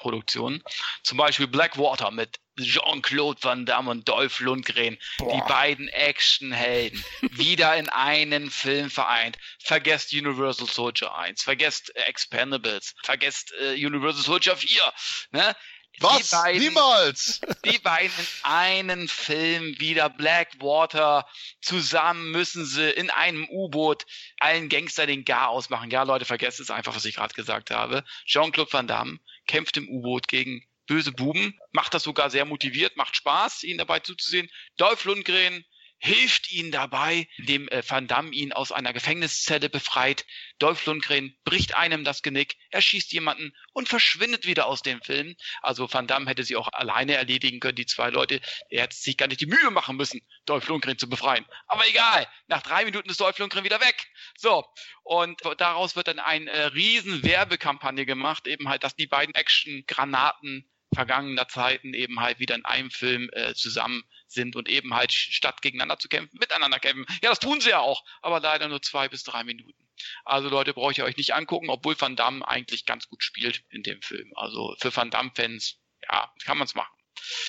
[0.00, 0.62] DVD-Produktionen.
[1.02, 5.34] Zum Beispiel Blackwater mit Jean-Claude Van Damme und Dolph Lundgren, Boah.
[5.34, 9.38] die beiden Actionhelden, wieder in einen Film vereint.
[9.60, 14.92] Vergesst Universal Soldier 1, vergesst Expendables, vergesst äh, Universal Soldier 4.
[15.32, 15.56] Ne?
[15.98, 16.30] Was?
[16.30, 17.40] Beiden, Niemals!
[17.64, 21.26] Die beiden in einen Film wieder Blackwater.
[21.60, 24.06] Zusammen müssen sie in einem U-Boot
[24.38, 25.90] allen Gangster den Gar ausmachen.
[25.90, 28.04] Ja, Leute, vergesst es einfach, was ich gerade gesagt habe.
[28.24, 33.14] Jean-Claude Van Damme kämpft im U-Boot gegen böse Buben, macht das sogar sehr motiviert, macht
[33.16, 34.50] Spaß, ihnen dabei zuzusehen.
[34.76, 35.64] Dolph Lundgren
[36.00, 40.24] hilft ihnen dabei, indem äh, Van Damme ihn aus einer Gefängniszelle befreit.
[40.58, 45.36] Dolph Lundgren bricht einem das Genick, erschießt jemanden und verschwindet wieder aus dem Film.
[45.60, 48.40] Also Van Damme hätte sie auch alleine erledigen können, die zwei Leute.
[48.70, 51.44] Er hätte sich gar nicht die Mühe machen müssen, Dolph Lundgren zu befreien.
[51.66, 54.10] Aber egal, nach drei Minuten ist Dolph Lundgren wieder weg.
[54.38, 54.64] So,
[55.02, 60.66] und daraus wird dann eine äh, riesen Werbekampagne gemacht, eben halt, dass die beiden Action-Granaten
[60.94, 65.62] vergangener Zeiten eben halt wieder in einem Film äh, zusammen sind und eben halt statt
[65.62, 67.06] gegeneinander zu kämpfen, miteinander kämpfen.
[67.22, 69.86] Ja, das tun sie ja auch, aber leider nur zwei bis drei Minuten.
[70.24, 73.82] Also Leute, brauche ich euch nicht angucken, obwohl Van Damme eigentlich ganz gut spielt in
[73.82, 74.32] dem Film.
[74.34, 75.78] Also für Van Damme-Fans,
[76.10, 76.92] ja, kann man es machen.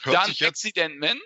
[0.04, 1.20] Hört Dann Accident Man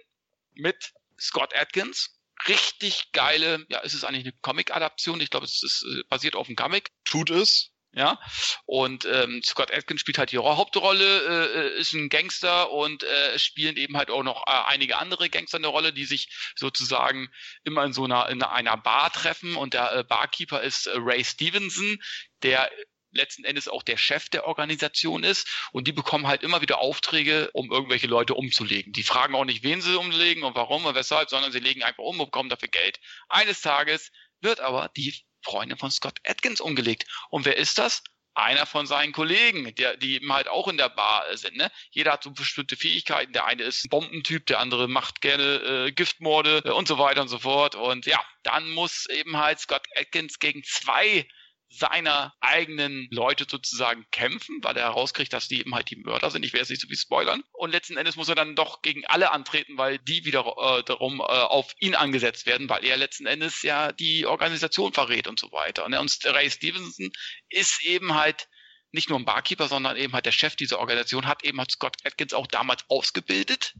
[0.54, 2.20] mit Scott Atkins.
[2.48, 5.22] Richtig geile, ja, ist es eigentlich eine Comic-Adaption?
[5.22, 6.92] Ich glaube, es ist äh, basiert auf einem Comic.
[7.06, 8.20] Tut es ja.
[8.66, 13.40] Und ähm, Scott Atkins spielt halt die Hauptrolle, äh, äh, ist ein Gangster und äh,
[13.40, 17.30] spielen eben halt auch noch äh, einige andere Gangster eine Rolle, die sich sozusagen
[17.64, 21.24] immer in so einer in einer Bar treffen und der äh, Barkeeper ist äh, Ray
[21.24, 21.98] Stevenson,
[22.44, 22.70] der
[23.12, 27.50] letzten Endes auch der Chef der Organisation ist und die bekommen halt immer wieder Aufträge,
[27.54, 28.92] um irgendwelche Leute umzulegen.
[28.92, 32.04] Die fragen auch nicht, wen sie umlegen und warum und weshalb, sondern sie legen einfach
[32.04, 33.00] um und bekommen dafür Geld.
[33.30, 35.16] Eines Tages wird aber die
[35.46, 37.06] Freundin von Scott Atkins umgelegt.
[37.30, 38.04] Und wer ist das?
[38.34, 41.56] Einer von seinen Kollegen, der, die eben halt auch in der Bar sind.
[41.56, 41.72] Ne?
[41.92, 43.32] Jeder hat so bestimmte Fähigkeiten.
[43.32, 45.44] Der eine ist ein Bombentyp, der andere macht gerne
[45.88, 47.76] äh, Giftmorde äh, und so weiter und so fort.
[47.76, 51.26] Und ja, dann muss eben halt Scott Atkins gegen zwei
[51.70, 56.46] seiner eigenen Leute sozusagen kämpfen, weil er herauskriegt, dass die eben halt die Mörder sind.
[56.46, 57.44] Ich werde es nicht so wie spoilern.
[57.54, 61.20] Und letzten Endes muss er dann doch gegen alle antreten, weil die wieder äh, darum
[61.20, 65.52] äh, auf ihn angesetzt werden, weil er letzten Endes ja die Organisation verrät und so
[65.52, 65.88] weiter.
[65.90, 66.00] Ne?
[66.00, 67.12] Und Ray Stevenson
[67.50, 68.48] ist eben halt
[68.96, 71.98] nicht nur ein Barkeeper, sondern eben halt der Chef dieser Organisation hat eben halt Scott
[72.04, 73.76] Atkins auch damals ausgebildet.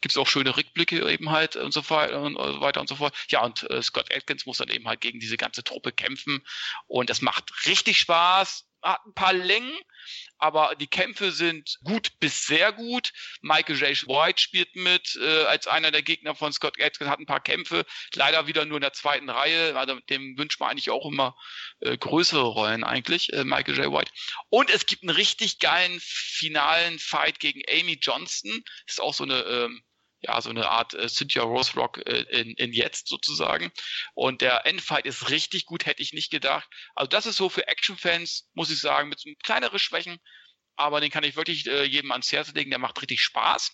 [0.00, 2.96] Gibt es auch schöne Rückblicke eben halt und so weiter und so weiter und so
[2.96, 3.16] fort.
[3.28, 6.44] Ja, und äh, Scott Atkins muss dann eben halt gegen diese ganze Truppe kämpfen
[6.86, 9.76] und das macht richtig Spaß hat ein paar Längen,
[10.38, 13.12] aber die Kämpfe sind gut bis sehr gut.
[13.42, 14.08] Michael J.
[14.08, 17.84] White spielt mit äh, als einer der Gegner von Scott Atkins, hat ein paar Kämpfe,
[18.14, 21.36] leider wieder nur in der zweiten Reihe, also dem wünscht man eigentlich auch immer
[21.80, 23.92] äh, größere Rollen eigentlich, äh, Michael J.
[23.92, 24.10] White.
[24.48, 29.40] Und es gibt einen richtig geilen finalen Fight gegen Amy Johnston, ist auch so eine
[29.42, 29.82] ähm,
[30.20, 33.72] ja, so eine Art äh, Cynthia Rose Rock äh, in, in jetzt sozusagen.
[34.14, 36.68] Und der Endfight ist richtig gut, hätte ich nicht gedacht.
[36.94, 40.18] Also das ist so für Action-Fans, muss ich sagen, mit so kleineren Schwächen.
[40.76, 43.72] Aber den kann ich wirklich äh, jedem ans Herz legen, der macht richtig Spaß.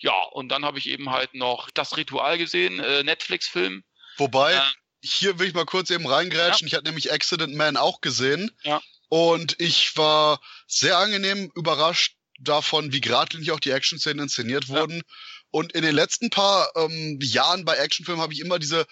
[0.00, 3.84] Ja, und dann habe ich eben halt noch das Ritual gesehen, äh, Netflix-Film.
[4.16, 4.60] Wobei, äh,
[5.02, 6.66] hier will ich mal kurz eben reingrätschen.
[6.66, 6.68] Ja.
[6.68, 8.50] Ich hatte nämlich Accident Man auch gesehen.
[8.62, 8.80] Ja.
[9.08, 14.96] Und ich war sehr angenehm überrascht davon, wie geradlinig auch die Action-Szenen inszeniert wurden.
[14.96, 15.02] Ja
[15.50, 18.86] und in den letzten paar ähm, Jahren bei Actionfilmen habe ich immer diese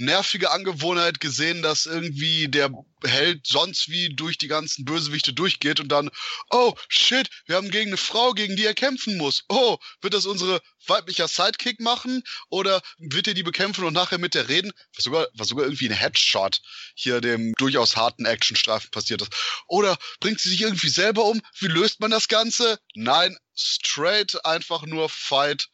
[0.00, 2.70] nervige Angewohnheit gesehen, dass irgendwie der
[3.04, 6.10] Held sonst wie durch die ganzen Bösewichte durchgeht und dann,
[6.50, 9.44] oh shit, wir haben gegen eine Frau, gegen die er kämpfen muss.
[9.48, 14.34] Oh, wird das unsere weiblicher Sidekick machen oder wird er die bekämpfen und nachher mit
[14.34, 14.72] der reden?
[14.96, 16.62] Was sogar, was sogar irgendwie ein Headshot
[16.94, 19.32] hier dem durchaus harten Actionstreifen passiert ist.
[19.66, 21.42] Oder bringt sie sich irgendwie selber um?
[21.58, 22.78] Wie löst man das Ganze?
[22.94, 25.68] Nein, straight einfach nur Fight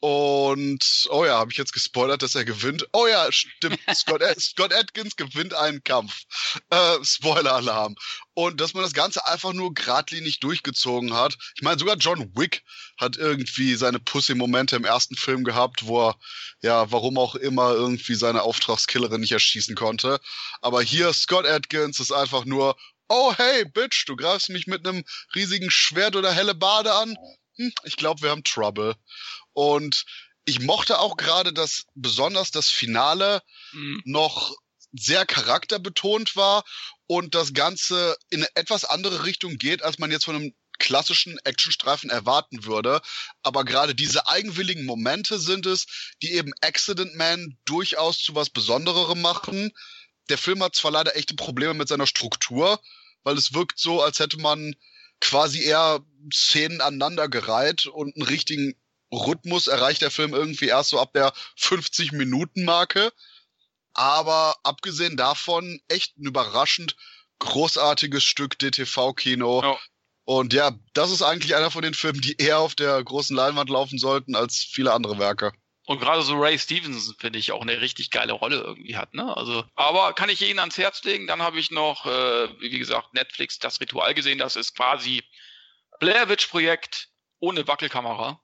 [0.00, 2.86] und, oh ja, habe ich jetzt gespoilert, dass er gewinnt?
[2.92, 3.78] Oh ja, stimmt.
[3.94, 6.24] Scott, Scott Atkins gewinnt einen Kampf.
[6.68, 7.94] Äh, Spoiler-Alarm.
[8.34, 11.36] Und dass man das Ganze einfach nur geradlinig durchgezogen hat.
[11.56, 12.64] Ich meine, sogar John Wick
[12.98, 16.18] hat irgendwie seine Pussy-Momente im ersten Film gehabt, wo er,
[16.60, 20.20] ja, warum auch immer, irgendwie seine Auftragskillerin nicht erschießen konnte.
[20.60, 22.76] Aber hier, Scott Atkins ist einfach nur,
[23.08, 27.16] oh hey, Bitch, du greifst mich mit einem riesigen Schwert oder helle Bade an?
[27.56, 28.94] Hm, ich glaube, wir haben Trouble.
[29.52, 30.04] Und
[30.44, 33.42] ich mochte auch gerade, dass besonders das Finale
[33.72, 34.02] mhm.
[34.04, 34.54] noch
[34.92, 36.64] sehr charakterbetont war
[37.06, 41.38] und das Ganze in eine etwas andere Richtung geht, als man jetzt von einem klassischen
[41.44, 43.00] Actionstreifen erwarten würde.
[43.42, 45.86] Aber gerade diese eigenwilligen Momente sind es,
[46.22, 49.70] die eben Accident Man durchaus zu was Besondererem machen.
[50.28, 52.80] Der Film hat zwar leider echte Probleme mit seiner Struktur,
[53.22, 54.74] weil es wirkt so, als hätte man
[55.24, 56.00] quasi eher
[56.32, 58.76] Szenen aneinandergereiht und einen richtigen
[59.10, 63.12] Rhythmus erreicht der Film irgendwie erst so ab der 50 Minuten Marke.
[63.94, 66.96] Aber abgesehen davon echt ein überraschend
[67.38, 69.62] großartiges Stück DTV-Kino.
[69.62, 69.78] Ja.
[70.24, 73.70] Und ja, das ist eigentlich einer von den Filmen, die eher auf der großen Leinwand
[73.70, 75.52] laufen sollten als viele andere Werke.
[75.86, 79.36] Und gerade so Ray Stevenson finde ich auch eine richtig geile Rolle irgendwie hat, ne?
[79.36, 81.26] Also, aber kann ich Ihnen ans Herz legen?
[81.26, 84.38] Dann habe ich noch, äh, wie gesagt, Netflix das Ritual gesehen.
[84.38, 85.22] Das ist quasi
[86.00, 87.08] Blair Witch Projekt
[87.38, 88.40] ohne Wackelkamera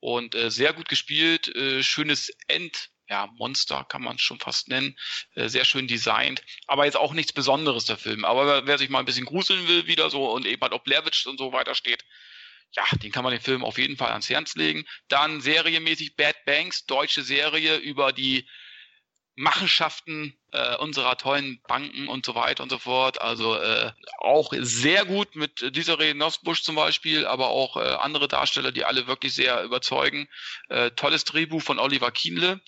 [0.00, 4.98] und äh, sehr gut gespielt, äh, schönes End, ja, Monster kann man schon fast nennen,
[5.34, 8.24] äh, sehr schön designt, aber jetzt auch nichts Besonderes der Film.
[8.24, 11.06] Aber wer sich mal ein bisschen gruseln will wieder so und eben halt auf Blair
[11.06, 12.04] Witch und so weiter steht,
[12.72, 14.84] ja, den kann man den Film auf jeden Fall ans Herz legen.
[15.08, 18.46] Dann serienmäßig Bad Banks, deutsche Serie über die
[19.36, 23.20] Machenschaften äh, unserer tollen Banken und so weiter und so fort.
[23.20, 28.72] Also äh, auch sehr gut mit dieser Nosbusch zum Beispiel, aber auch äh, andere Darsteller,
[28.72, 30.26] die alle wirklich sehr überzeugen.
[30.70, 32.62] Äh, tolles Drehbuch von Oliver Kienle.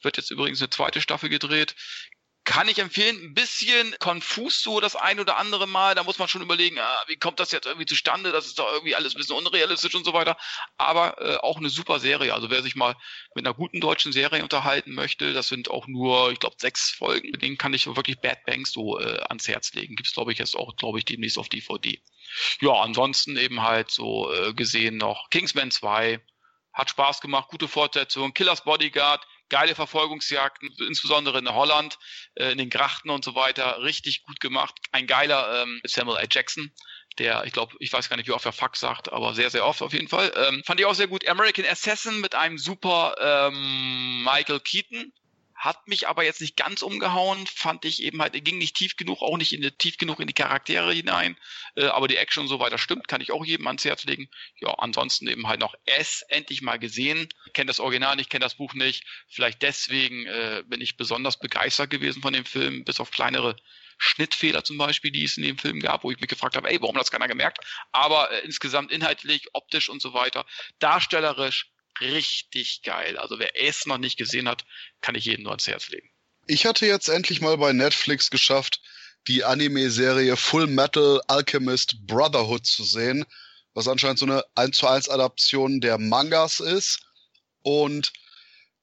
[0.00, 1.76] Wird jetzt übrigens eine zweite Staffel gedreht.
[2.44, 5.94] Kann ich empfehlen, ein bisschen konfus so das ein oder andere Mal.
[5.94, 8.32] Da muss man schon überlegen, ah, wie kommt das jetzt irgendwie zustande?
[8.32, 10.36] Das ist doch irgendwie alles ein bisschen unrealistisch und so weiter.
[10.76, 12.34] Aber äh, auch eine super Serie.
[12.34, 12.96] Also wer sich mal
[13.34, 17.30] mit einer guten deutschen Serie unterhalten möchte, das sind auch nur, ich glaube, sechs Folgen.
[17.30, 19.96] Mit denen kann ich wirklich Bad Banks so äh, ans Herz legen.
[19.96, 21.98] Gibt's glaube ich, jetzt auch, glaube ich, demnächst auf DVD.
[22.60, 26.20] Ja, ansonsten eben halt so äh, gesehen noch Kingsman 2.
[26.74, 28.34] Hat Spaß gemacht, gute Fortsetzung.
[28.34, 31.98] Killers Bodyguard geile Verfolgungsjagden, insbesondere in Holland,
[32.34, 34.74] äh, in den Grachten und so weiter, richtig gut gemacht.
[34.92, 36.28] Ein geiler ähm, Samuel L.
[36.30, 36.72] Jackson,
[37.18, 39.66] der, ich glaube, ich weiß gar nicht, wie oft er Fuck sagt, aber sehr, sehr
[39.66, 40.32] oft auf jeden Fall.
[40.36, 41.26] Ähm, fand ich auch sehr gut.
[41.28, 45.12] American Assassin mit einem super ähm, Michael Keaton,
[45.64, 48.96] hat mich aber jetzt nicht ganz umgehauen, fand ich eben halt, er ging nicht tief
[48.96, 51.38] genug, auch nicht in die, tief genug in die Charaktere hinein,
[51.76, 54.28] äh, aber die Action und so weiter stimmt, kann ich auch jedem ans Herz legen.
[54.60, 58.56] Ja, ansonsten eben halt noch S endlich mal gesehen, kenne das Original nicht, kenne das
[58.56, 63.10] Buch nicht, vielleicht deswegen äh, bin ich besonders begeistert gewesen von dem Film, bis auf
[63.10, 63.56] kleinere
[63.96, 66.80] Schnittfehler zum Beispiel, die es in dem Film gab, wo ich mich gefragt habe, ey,
[66.80, 67.64] warum hat das keiner gemerkt?
[67.92, 70.44] Aber äh, insgesamt inhaltlich, optisch und so weiter,
[70.78, 73.16] darstellerisch richtig geil.
[73.18, 74.64] Also wer es noch nicht gesehen hat,
[75.00, 76.10] kann ich jedem nur ans Herz legen.
[76.46, 78.80] Ich hatte jetzt endlich mal bei Netflix geschafft,
[79.28, 83.24] die Anime-Serie Full Metal Alchemist Brotherhood zu sehen,
[83.72, 87.00] was anscheinend so eine 1 zu 1 Adaption der Mangas ist.
[87.62, 88.12] Und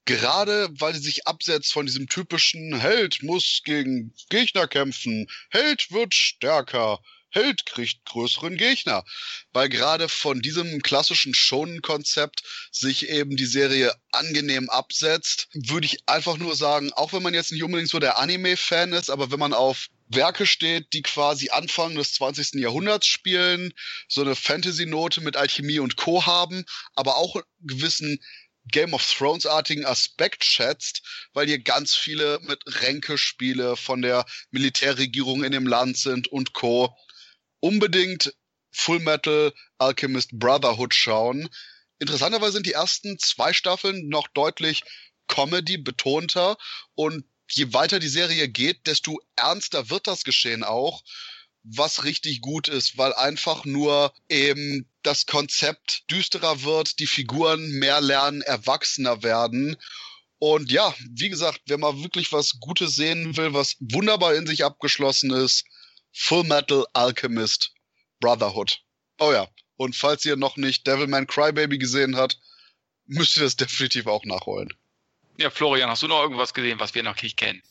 [0.06, 6.16] gerade weil sie sich absetzt von diesem typischen Held muss gegen Gegner kämpfen, Held wird
[6.16, 7.00] stärker,
[7.32, 9.04] Held kriegt größeren Gegner.
[9.52, 16.38] Weil gerade von diesem klassischen Shonen-Konzept sich eben die Serie angenehm absetzt, würde ich einfach
[16.38, 19.54] nur sagen, auch wenn man jetzt nicht unbedingt so der Anime-Fan ist, aber wenn man
[19.54, 22.56] auf Werke steht, die quasi Anfang des 20.
[22.56, 23.74] Jahrhunderts spielen,
[24.10, 26.26] so eine Fantasy-Note mit Alchemie und Co.
[26.26, 26.66] haben,
[26.96, 28.20] aber auch einen gewissen
[28.68, 31.02] Game of Thrones-artigen Aspekt schätzt,
[31.34, 36.96] weil hier ganz viele mit Ränkespiele von der Militärregierung in dem Land sind und Co
[37.62, 38.36] unbedingt
[38.72, 41.50] Full Metal Alchemist Brotherhood schauen.
[42.00, 44.84] Interessanterweise sind die ersten zwei Staffeln noch deutlich
[45.28, 46.58] Comedy betonter
[46.96, 51.04] und je weiter die Serie geht, desto ernster wird das Geschehen auch,
[51.64, 58.02] was richtig gut ist, weil einfach nur eben das Konzept düsterer wird, die Figuren mehr
[58.02, 59.78] lernen, erwachsener werden
[60.44, 64.66] Und ja, wie gesagt, wer mal wirklich was Gutes sehen will, was wunderbar in sich
[64.66, 65.66] abgeschlossen ist,
[66.14, 67.74] Full Metal Alchemist
[68.20, 68.82] Brotherhood.
[69.20, 69.48] Oh ja,
[69.78, 72.40] und falls ihr noch nicht Devilman Crybaby gesehen habt,
[73.06, 74.74] müsst ihr das definitiv auch nachholen.
[75.38, 77.64] Ja, Florian, hast du noch irgendwas gesehen, was wir noch nicht kennen?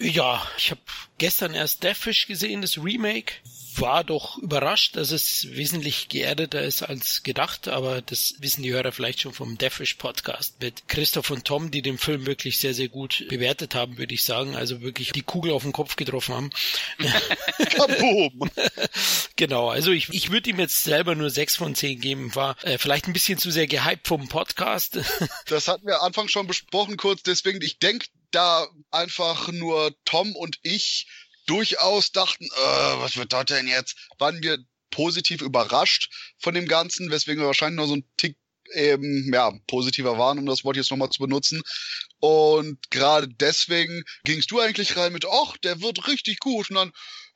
[0.00, 0.80] Ja, ich habe
[1.18, 3.34] gestern erst Deathwish gesehen, das Remake
[3.76, 8.92] war doch überrascht, dass es wesentlich geerdeter ist als gedacht, aber das wissen die Hörer
[8.92, 12.88] vielleicht schon vom Deathwish Podcast mit Christoph und Tom, die den Film wirklich sehr, sehr
[12.88, 14.56] gut bewertet haben, würde ich sagen.
[14.56, 16.50] Also wirklich die Kugel auf den Kopf getroffen haben.
[17.76, 18.50] Kaboom!
[19.36, 22.78] genau, also ich, ich würde ihm jetzt selber nur sechs von zehn geben, war äh,
[22.78, 24.98] vielleicht ein bisschen zu sehr gehypt vom Podcast.
[25.46, 30.58] das hatten wir Anfang schon besprochen kurz, deswegen, ich denke, da einfach nur Tom und
[30.62, 31.06] ich
[31.46, 33.96] durchaus dachten, äh, was wird das denn jetzt?
[34.18, 34.58] Waren wir
[34.90, 38.36] positiv überrascht von dem Ganzen, weswegen wir wahrscheinlich noch so ein Tick
[38.74, 41.62] eben, ja, positiver waren, um das Wort jetzt nochmal zu benutzen.
[42.20, 46.70] Und gerade deswegen gingst du eigentlich rein mit, ach, der wird richtig gut.
[46.70, 46.92] Und dann,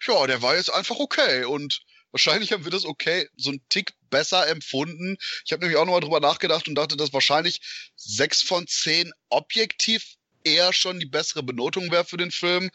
[0.06, 1.44] ja, der war jetzt einfach okay.
[1.44, 1.80] Und
[2.12, 5.16] wahrscheinlich haben wir das okay so ein Tick besser empfunden.
[5.44, 7.60] Ich habe nämlich auch nochmal drüber nachgedacht und dachte, dass wahrscheinlich
[7.96, 10.04] sechs von zehn objektiv
[10.44, 12.70] eher schon die bessere Benotung wäre für den Film.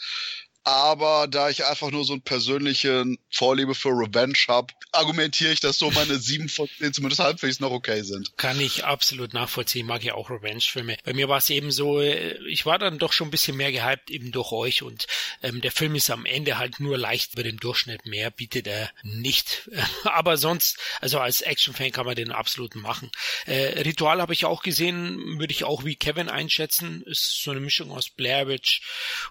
[0.64, 5.80] Aber da ich einfach nur so eine persönliche Vorliebe für Revenge habe, argumentiere ich, dass
[5.80, 8.36] so meine sieben von zehn zumindest halbwegs noch okay sind.
[8.38, 9.88] Kann ich absolut nachvollziehen.
[9.88, 10.97] Mag ja auch Revenge-Filme.
[11.03, 13.72] Bei mir war es eben so, äh, ich war dann doch schon ein bisschen mehr
[13.72, 15.07] gehypt eben durch euch und
[15.41, 18.05] ähm, der Film ist am Ende halt nur leicht über dem Durchschnitt.
[18.05, 19.70] Mehr bietet er nicht.
[20.03, 23.12] Aber sonst, also als Action-Fan kann man den absolut machen.
[23.45, 27.03] Äh, Ritual habe ich auch gesehen, würde ich auch wie Kevin einschätzen.
[27.03, 28.82] Ist so eine Mischung aus Blair Witch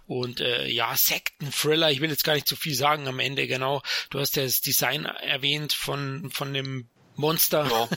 [0.06, 1.90] und äh, ja, Sekten-Thriller.
[1.90, 3.82] Ich will jetzt gar nicht zu viel sagen am Ende, genau.
[4.10, 6.88] Du hast ja das Design erwähnt von, von dem
[7.18, 7.66] Monster.
[7.68, 7.88] Ja.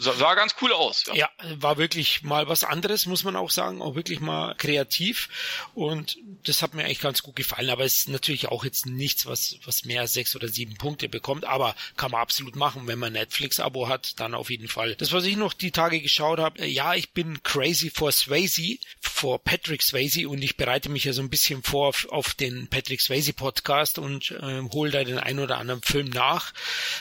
[0.00, 1.04] Sah ganz cool aus.
[1.06, 1.14] Ja.
[1.14, 1.30] ja,
[1.60, 5.28] war wirklich mal was anderes, muss man auch sagen, auch wirklich mal kreativ
[5.74, 9.26] und das hat mir eigentlich ganz gut gefallen, aber es ist natürlich auch jetzt nichts,
[9.26, 12.98] was, was mehr als sechs oder sieben Punkte bekommt, aber kann man absolut machen, wenn
[12.98, 14.94] man Netflix-Abo hat, dann auf jeden Fall.
[14.94, 18.78] Das, was ich noch die Tage geschaut habe, äh, ja, ich bin crazy for Swayze,
[19.00, 22.68] vor Patrick Swayze und ich bereite mich ja so ein bisschen vor auf, auf den
[22.68, 26.52] Patrick Swayze Podcast und äh, hole da den ein oder anderen Film nach.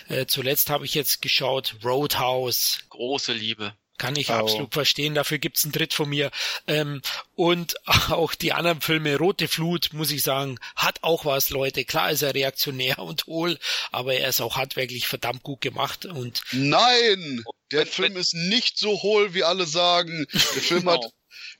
[0.09, 2.79] Äh, zuletzt habe ich jetzt geschaut, Roadhouse.
[2.89, 3.73] Große Liebe.
[3.97, 4.33] Kann ich oh.
[4.33, 5.15] absolut verstehen.
[5.15, 6.31] Dafür gibt's einen Tritt von mir.
[6.67, 7.01] Ähm,
[7.35, 7.75] und
[8.09, 11.85] auch die anderen Filme, Rote Flut, muss ich sagen, hat auch was, Leute.
[11.85, 13.57] Klar ist er reaktionär und hohl,
[13.91, 16.05] aber er ist auch handwerklich verdammt gut gemacht.
[16.05, 17.43] Und Nein!
[17.71, 20.27] Der Film ist nicht so hohl, wie alle sagen.
[20.31, 20.93] Der Film genau.
[20.93, 21.11] hat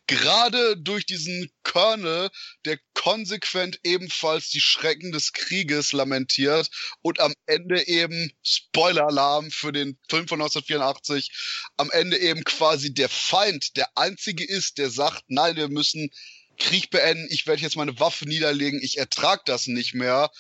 [0.08, 2.30] gerade durch diesen Colonel,
[2.66, 6.70] der konsequent ebenfalls die Schrecken des Krieges lamentiert
[7.02, 11.32] und am Ende eben Spoiler-Alarm für den Film von 1984,
[11.78, 16.10] am Ende eben quasi der Feind, der einzige ist, der sagt, nein, wir müssen
[16.58, 20.32] Krieg beenden, ich werde jetzt meine Waffe niederlegen, ich ertrag das nicht mehr.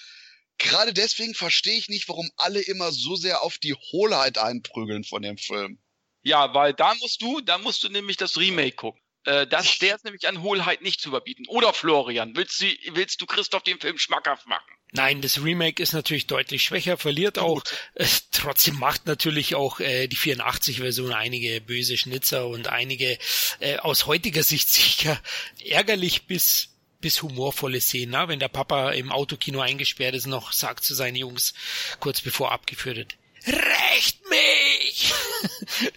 [0.57, 5.21] Gerade deswegen verstehe ich nicht, warum alle immer so sehr auf die Hohlheit einprügeln von
[5.21, 5.79] dem Film.
[6.23, 9.01] Ja, weil da musst du, da musst du nämlich das Remake gucken.
[9.25, 11.45] Äh, das, der ist nämlich an Hohlheit nicht zu überbieten.
[11.47, 14.71] Oder Florian, willst du, willst du Christoph den Film schmackhaft machen?
[14.91, 17.61] Nein, das Remake ist natürlich deutlich schwächer, verliert auch.
[17.95, 23.17] Äh, trotzdem macht natürlich auch äh, die 84-Version einige böse Schnitzer und einige
[23.59, 25.21] äh, aus heutiger Sicht sicher
[25.63, 26.69] ärgerlich bis
[27.01, 28.27] bis humorvolle Szenen, na?
[28.29, 31.53] wenn der Papa im Autokino eingesperrt ist, noch sagt zu seinen Jungs,
[31.99, 33.17] kurz bevor abgeführt wird,
[33.47, 35.13] Recht mich!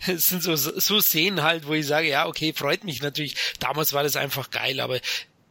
[0.06, 3.36] Es sind so, so Szenen halt, wo ich sage, ja, okay, freut mich natürlich.
[3.60, 5.00] Damals war das einfach geil, aber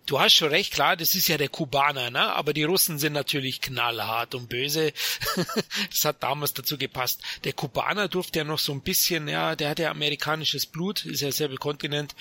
[0.07, 2.33] du hast schon recht, klar, das ist ja der Kubaner, ne?
[2.33, 4.93] Aber die Russen sind natürlich knallhart und böse.
[5.91, 7.21] das hat damals dazu gepasst.
[7.43, 11.21] Der Kubaner durfte ja noch so ein bisschen, ja, der hat ja amerikanisches Blut, ist
[11.21, 12.15] ja selbe Kontinent.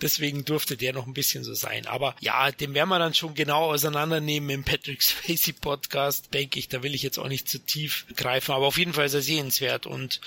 [0.00, 1.86] Deswegen durfte der noch ein bisschen so sein.
[1.86, 6.68] Aber ja, den werden wir dann schon genau auseinandernehmen im Patrick Spacey Podcast, denke ich.
[6.68, 8.52] Da will ich jetzt auch nicht zu tief greifen.
[8.52, 9.86] Aber auf jeden Fall ist er sehenswert.
[9.86, 10.20] Und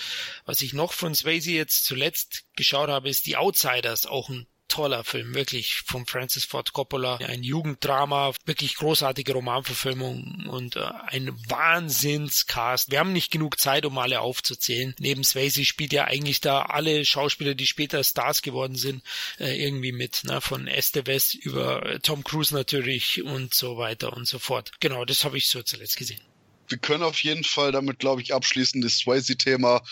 [0.46, 4.06] was ich noch von Swayze jetzt zuletzt geschaut habe, ist die Outsiders.
[4.06, 7.18] Auch ein toller Film, wirklich von Francis Ford Coppola.
[7.18, 12.92] Ein Jugenddrama, wirklich großartige Romanverfilmung und äh, ein Wahnsinnscast.
[12.92, 14.96] Wir haben nicht genug Zeit, um alle aufzuzählen.
[15.00, 19.04] Neben Swayze spielt ja eigentlich da alle Schauspieler, die später Stars geworden sind,
[19.40, 20.42] äh, irgendwie mit, ne?
[20.42, 24.72] von Estevez über äh, Tom Cruise natürlich und so weiter und so fort.
[24.80, 26.22] Genau, das habe ich so zuletzt gesehen.
[26.68, 29.84] Wir können auf jeden Fall damit, glaube ich, abschließen, das Swayze-Thema.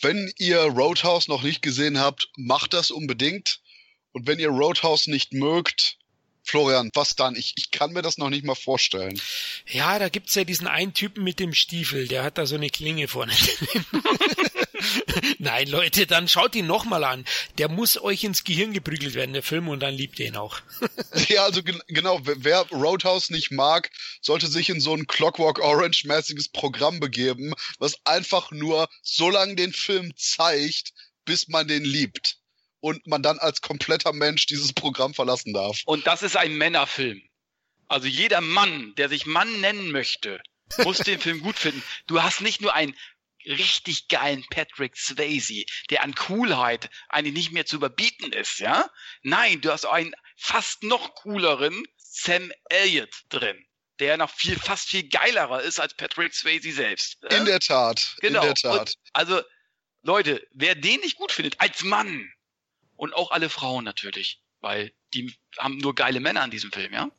[0.00, 3.60] Wenn ihr Roadhouse noch nicht gesehen habt, macht das unbedingt.
[4.16, 5.98] Und wenn ihr Roadhouse nicht mögt,
[6.42, 7.36] Florian, was dann?
[7.36, 9.20] Ich, ich kann mir das noch nicht mal vorstellen.
[9.66, 12.70] Ja, da gibt's ja diesen einen Typen mit dem Stiefel, der hat da so eine
[12.70, 13.34] Klinge vorne.
[13.92, 17.26] Nein, Nein, Leute, dann schaut ihn nochmal an.
[17.58, 20.60] Der muss euch ins Gehirn geprügelt werden, der Film, und dann liebt ihr ihn auch.
[21.28, 23.90] ja, also gen genau, wer Roadhouse nicht mag,
[24.22, 29.74] sollte sich in so ein Clockwork Orange-mäßiges Programm begeben, was einfach nur so lange den
[29.74, 30.94] Film zeigt,
[31.26, 32.38] bis man den liebt.
[32.86, 35.80] Und man dann als kompletter Mensch dieses Programm verlassen darf.
[35.86, 37.20] Und das ist ein Männerfilm.
[37.88, 40.40] Also jeder Mann, der sich Mann nennen möchte,
[40.84, 41.82] muss den Film gut finden.
[42.06, 42.94] Du hast nicht nur einen
[43.44, 48.88] richtig geilen Patrick Swayze, der an Coolheit eigentlich nicht mehr zu überbieten ist, ja?
[49.22, 53.66] Nein, du hast einen fast noch cooleren Sam Elliott drin,
[53.98, 57.18] der noch viel, fast viel geilerer ist als Patrick Swayze selbst.
[57.30, 58.14] In der Tat.
[58.20, 58.42] Genau.
[58.42, 58.78] In der Tat.
[58.78, 59.42] Und also,
[60.02, 62.32] Leute, wer den nicht gut findet, als Mann,
[62.96, 67.10] und auch alle Frauen natürlich, weil die haben nur geile Männer in diesem Film, ja?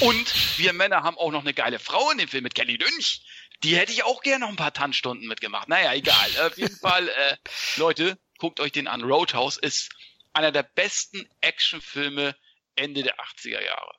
[0.00, 3.22] Und wir Männer haben auch noch eine geile Frau in dem Film mit Kelly Lynch.
[3.62, 5.68] Die hätte ich auch gerne noch ein paar Tanzstunden mitgemacht.
[5.68, 6.30] Naja, egal.
[6.46, 7.36] Auf jeden Fall, äh,
[7.76, 9.02] Leute, guckt euch den an.
[9.02, 9.90] Roadhouse ist
[10.32, 12.36] einer der besten Actionfilme
[12.76, 13.94] Ende der 80er Jahre.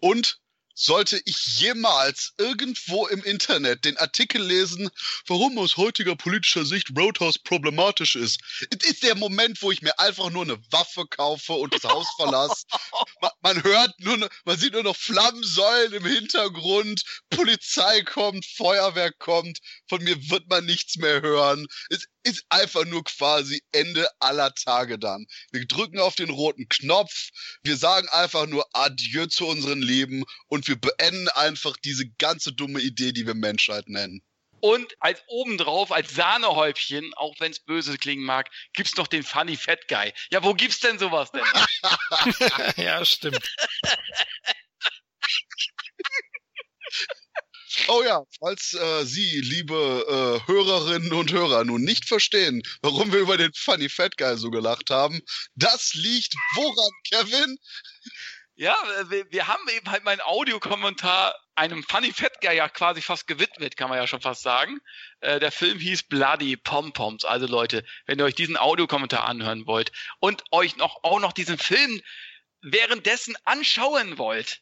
[0.00, 0.40] Und
[0.76, 4.90] sollte ich jemals irgendwo im Internet den Artikel lesen,
[5.26, 8.40] warum aus heutiger politischer Sicht Roadhouse problematisch ist.
[8.70, 12.06] Es ist der Moment, wo ich mir einfach nur eine Waffe kaufe und das Haus
[12.16, 12.66] verlasse.
[13.22, 19.60] Man, man, hört nur, man sieht nur noch Flammensäulen im Hintergrund, Polizei kommt, Feuerwehr kommt,
[19.88, 21.66] von mir wird man nichts mehr hören.
[21.88, 25.26] Es ist einfach nur quasi Ende aller Tage dann.
[25.52, 27.28] Wir drücken auf den roten Knopf,
[27.62, 32.80] wir sagen einfach nur Adieu zu unseren Leben und wir beenden einfach diese ganze dumme
[32.80, 34.22] Idee, die wir Menschheit nennen.
[34.60, 39.56] Und als obendrauf, als Sahnehäubchen, auch wenn es böse klingen mag, gibt's noch den Funny
[39.56, 40.12] Fat Guy.
[40.30, 41.44] Ja, wo gibt's denn sowas denn?
[42.84, 43.54] ja, stimmt.
[47.88, 49.74] Oh ja, falls äh, Sie, liebe
[50.44, 54.50] äh, Hörerinnen und Hörer, nun nicht verstehen, warum wir über den Funny Fat Guy so
[54.50, 55.20] gelacht haben,
[55.54, 57.58] das liegt woran, Kevin?
[58.54, 58.74] Ja,
[59.08, 63.76] wir, wir haben eben halt meinen Audiokommentar einem Funny Fat Guy ja quasi fast gewidmet,
[63.76, 64.78] kann man ja schon fast sagen.
[65.20, 67.24] Äh, der Film hieß Bloody Pom Poms.
[67.24, 71.58] Also Leute, wenn ihr euch diesen Audiokommentar anhören wollt und euch noch auch noch diesen
[71.58, 72.00] Film
[72.62, 74.60] währenddessen anschauen wollt,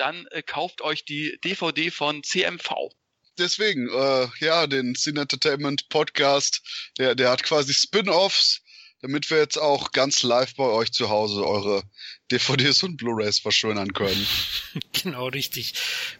[0.00, 2.90] dann äh, kauft euch die DVD von CMV.
[3.38, 8.62] Deswegen, äh, ja, den Cine Entertainment Podcast, der, der hat quasi Spin-offs,
[9.00, 11.84] damit wir jetzt auch ganz live bei euch zu Hause eure
[12.30, 14.26] DVDs und Blu-rays verschönern können.
[14.92, 15.74] genau, richtig.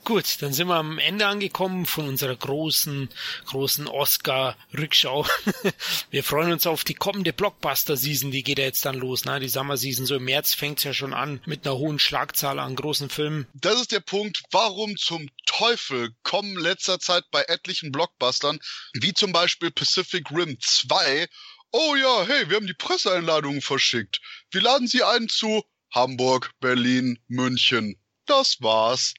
[0.05, 3.09] Gut, dann sind wir am Ende angekommen von unserer großen,
[3.47, 5.27] großen Oscar-Rückschau.
[6.11, 9.41] wir freuen uns auf die kommende Blockbuster-Season, die geht ja jetzt dann los, ne?
[9.41, 13.11] Die Summer-Season, so im März fängt's ja schon an mit einer hohen Schlagzahl an großen
[13.11, 13.47] Filmen.
[13.55, 18.59] Das ist der Punkt, warum zum Teufel kommen letzter Zeit bei etlichen Blockbustern,
[18.95, 21.27] wie zum Beispiel Pacific Rim 2,
[21.71, 24.21] Oh ja, hey, wir haben die Presseeinladungen verschickt.
[24.51, 25.65] Wir laden Sie ein zu
[25.95, 27.97] Hamburg, Berlin, München.
[28.27, 29.15] Das war's.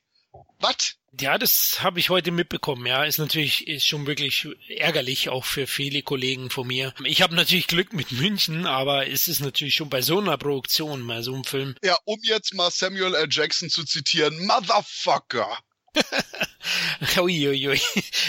[0.59, 0.95] Was?
[1.19, 2.85] Ja, das habe ich heute mitbekommen.
[2.85, 6.93] Ja, ist natürlich ist schon wirklich ärgerlich auch für viele Kollegen von mir.
[7.03, 11.05] Ich habe natürlich Glück mit München, aber es ist natürlich schon bei so einer Produktion,
[11.07, 11.75] bei so einem Film.
[11.83, 13.27] Ja, um jetzt mal Samuel L.
[13.29, 15.57] Jackson zu zitieren, Motherfucker.
[17.17, 17.81] Uiuiui.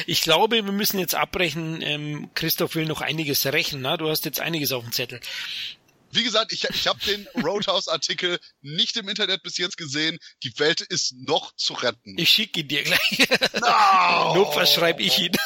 [0.06, 1.82] Ich glaube, wir müssen jetzt abbrechen.
[1.82, 3.82] Ähm, Christoph will noch einiges rächen.
[3.82, 3.96] Na?
[3.96, 5.20] Du hast jetzt einiges auf dem Zettel.
[6.12, 10.18] Wie gesagt, ich, ich habe den Roadhouse-Artikel nicht im Internet bis jetzt gesehen.
[10.42, 12.18] Die Welt ist noch zu retten.
[12.18, 13.28] Ich schicke ihn dir gleich.
[13.60, 14.34] No!
[14.34, 15.36] Notfalls schreibe ich ihn.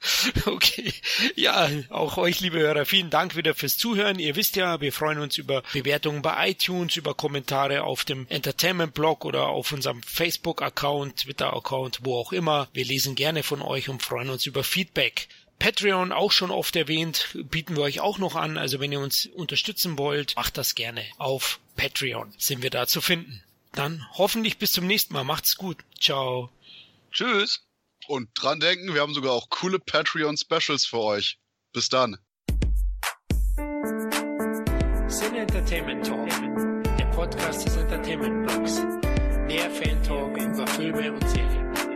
[0.46, 0.92] okay.
[1.34, 4.18] Ja, auch euch, liebe Hörer, vielen Dank wieder fürs Zuhören.
[4.18, 9.24] Ihr wisst ja, wir freuen uns über Bewertungen bei iTunes, über Kommentare auf dem Entertainment-Blog
[9.24, 12.68] oder auf unserem Facebook-Account, Twitter-Account, wo auch immer.
[12.72, 15.28] Wir lesen gerne von euch und freuen uns über Feedback.
[15.58, 18.56] Patreon auch schon oft erwähnt, bieten wir euch auch noch an.
[18.56, 21.04] Also wenn ihr uns unterstützen wollt, macht das gerne.
[21.18, 23.42] Auf Patreon sind wir da zu finden.
[23.72, 25.24] Dann hoffentlich bis zum nächsten Mal.
[25.24, 25.78] Macht's gut.
[26.00, 26.50] Ciao.
[27.10, 27.67] Tschüss.
[28.08, 31.38] Und dran denken, wir haben sogar auch coole Patreon-Specials für euch.
[31.74, 32.16] Bis dann.
[35.08, 36.26] Cine Entertainment Talk,
[36.98, 38.80] der Podcast des Entertainment Blogs.
[39.46, 41.87] Mehr Fan Talk über Filme und Serien.